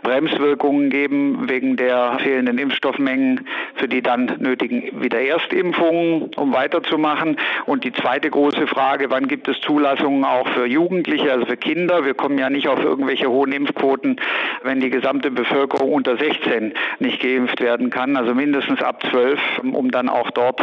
Bremswirkungen 0.03 0.89
geben 0.89 1.49
wegen 1.49 1.75
der 1.75 2.17
fehlenden 2.19 2.59
Impfstoffmengen 2.59 3.45
für 3.75 3.89
die 3.89 4.01
dann 4.01 4.37
nötigen 4.39 5.01
Wiedererstimpfungen, 5.01 5.64
um 5.73 6.53
weiterzumachen. 6.53 7.37
Und 7.65 7.83
die 7.83 7.93
zweite 7.93 8.29
große 8.29 8.67
Frage, 8.67 9.09
wann 9.09 9.27
gibt 9.27 9.47
es 9.47 9.59
Zulassungen 9.61 10.23
auch 10.23 10.47
für 10.49 10.65
Jugendliche, 10.65 11.31
also 11.31 11.45
für 11.45 11.57
Kinder? 11.57 12.05
Wir 12.05 12.13
kommen 12.13 12.37
ja 12.37 12.49
nicht 12.49 12.67
auf 12.67 12.79
irgendwelche 12.79 13.29
hohen 13.29 13.51
Impfquoten, 13.51 14.17
wenn 14.63 14.79
die 14.79 14.89
gesamte 14.89 15.31
Bevölkerung 15.31 15.93
unter 15.93 16.17
16 16.17 16.73
nicht 16.99 17.21
geimpft 17.21 17.61
werden 17.61 17.89
kann, 17.89 18.17
also 18.17 18.33
mindestens 18.33 18.81
ab 18.81 19.03
12, 19.09 19.39
um 19.71 19.91
dann 19.91 20.09
auch 20.09 20.29
dort 20.31 20.61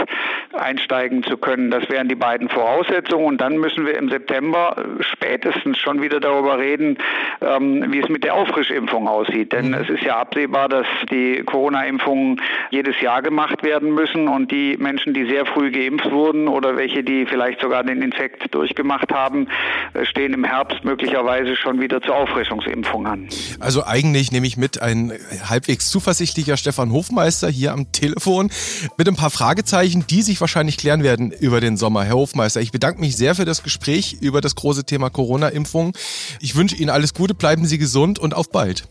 einsteigen 0.52 1.22
zu 1.22 1.36
können. 1.36 1.70
Das 1.70 1.88
wären 1.88 2.08
die 2.08 2.14
beiden 2.14 2.48
Voraussetzungen. 2.48 3.26
Und 3.26 3.40
dann 3.40 3.56
müssen 3.56 3.86
wir 3.86 3.96
im 3.96 4.08
September 4.08 4.76
spätestens 5.00 5.78
schon 5.78 6.02
wieder 6.02 6.20
darüber 6.20 6.58
reden, 6.58 6.98
ähm, 7.40 7.92
wie 7.92 8.00
es 8.00 8.08
mit 8.08 8.24
der 8.24 8.34
Auffrischimpfung 8.34 9.08
aussieht. 9.08 9.52
Denn 9.52 9.68
mhm. 9.68 9.74
es 9.74 9.88
ist 9.88 10.02
ja 10.02 10.18
absehbar, 10.18 10.68
dass 10.68 10.86
die 11.10 11.42
Corona-Impfungen 11.44 12.40
jedes 12.70 13.00
Jahr 13.00 13.22
gemacht 13.22 13.62
werden 13.62 13.94
müssen 13.94 14.28
und 14.28 14.50
die 14.50 14.76
Menschen, 14.78 14.91
die 15.14 15.26
sehr 15.26 15.46
früh 15.46 15.70
geimpft 15.70 16.10
wurden 16.10 16.48
oder 16.48 16.76
welche, 16.76 17.02
die 17.02 17.26
vielleicht 17.26 17.60
sogar 17.60 17.84
den 17.84 18.02
Infekt 18.02 18.54
durchgemacht 18.54 19.12
haben, 19.12 19.48
äh, 19.94 20.04
stehen 20.04 20.32
im 20.32 20.44
Herbst 20.44 20.84
möglicherweise 20.84 21.56
schon 21.56 21.80
wieder 21.80 22.00
zur 22.00 22.16
Auffrischungsimpfung 22.16 23.06
an. 23.06 23.28
Also 23.60 23.84
eigentlich 23.84 24.32
nehme 24.32 24.46
ich 24.46 24.56
mit 24.56 24.80
ein 24.80 25.12
halbwegs 25.48 25.90
zuversichtlicher 25.90 26.56
Stefan 26.56 26.92
Hofmeister 26.92 27.48
hier 27.48 27.72
am 27.72 27.92
Telefon 27.92 28.50
mit 28.96 29.08
ein 29.08 29.16
paar 29.16 29.30
Fragezeichen, 29.30 30.04
die 30.08 30.22
sich 30.22 30.40
wahrscheinlich 30.40 30.76
klären 30.76 31.02
werden 31.02 31.32
über 31.32 31.60
den 31.60 31.76
Sommer. 31.76 32.04
Herr 32.04 32.14
Hofmeister, 32.14 32.60
ich 32.60 32.72
bedanke 32.72 33.00
mich 33.00 33.16
sehr 33.16 33.34
für 33.34 33.44
das 33.44 33.62
Gespräch 33.62 34.18
über 34.20 34.40
das 34.40 34.54
große 34.54 34.84
Thema 34.84 35.10
Corona-Impfung. 35.10 35.92
Ich 36.40 36.56
wünsche 36.56 36.76
Ihnen 36.76 36.90
alles 36.90 37.14
Gute, 37.14 37.34
bleiben 37.34 37.64
Sie 37.64 37.78
gesund 37.78 38.18
und 38.18 38.34
auf 38.34 38.50
bald. 38.50 38.88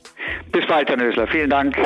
Bis 0.51 0.65
bald, 0.67 0.89
Herr 0.89 0.97
Nösler. 0.97 1.27
Vielen 1.27 1.49
Dank. 1.49 1.77